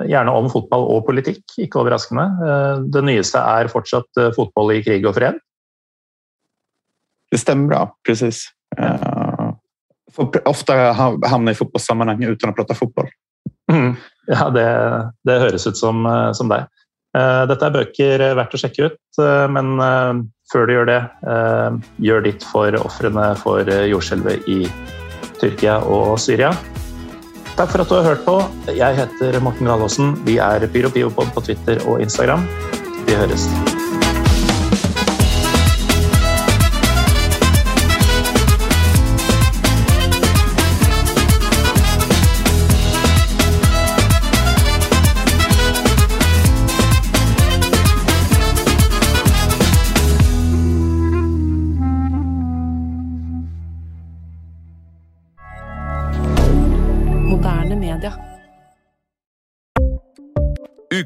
[0.09, 2.25] Gjerne om fotball og politikk, ikke overraskende.
[2.43, 5.39] Eh, Det nyeste er fortsatt eh, fotball i krig og fred.
[7.31, 7.81] det stämmer bra.
[8.07, 8.47] Precis.
[10.45, 10.73] Ofta
[11.29, 13.09] hamna i fotbollssammanhang utan att prata fotboll.
[13.73, 13.97] Mm.
[14.27, 14.65] Ja, det,
[15.25, 16.65] det høres ut som, eh, som deg.
[17.17, 19.77] Eh, dette er bøker eh, verdt å sjekke ut, eh, men
[20.49, 21.01] før du gjør det,
[22.01, 24.63] gjør ditt for ofrene for jordskjelvet i
[25.43, 26.55] Tyrkia og Syria.
[27.59, 28.39] Takk for at du har hørt på.
[28.73, 30.15] Jeg heter Morten Galaasen.
[30.25, 32.49] Vi er PyroPiopod på Twitter og Instagram.
[33.05, 33.45] Vi høres.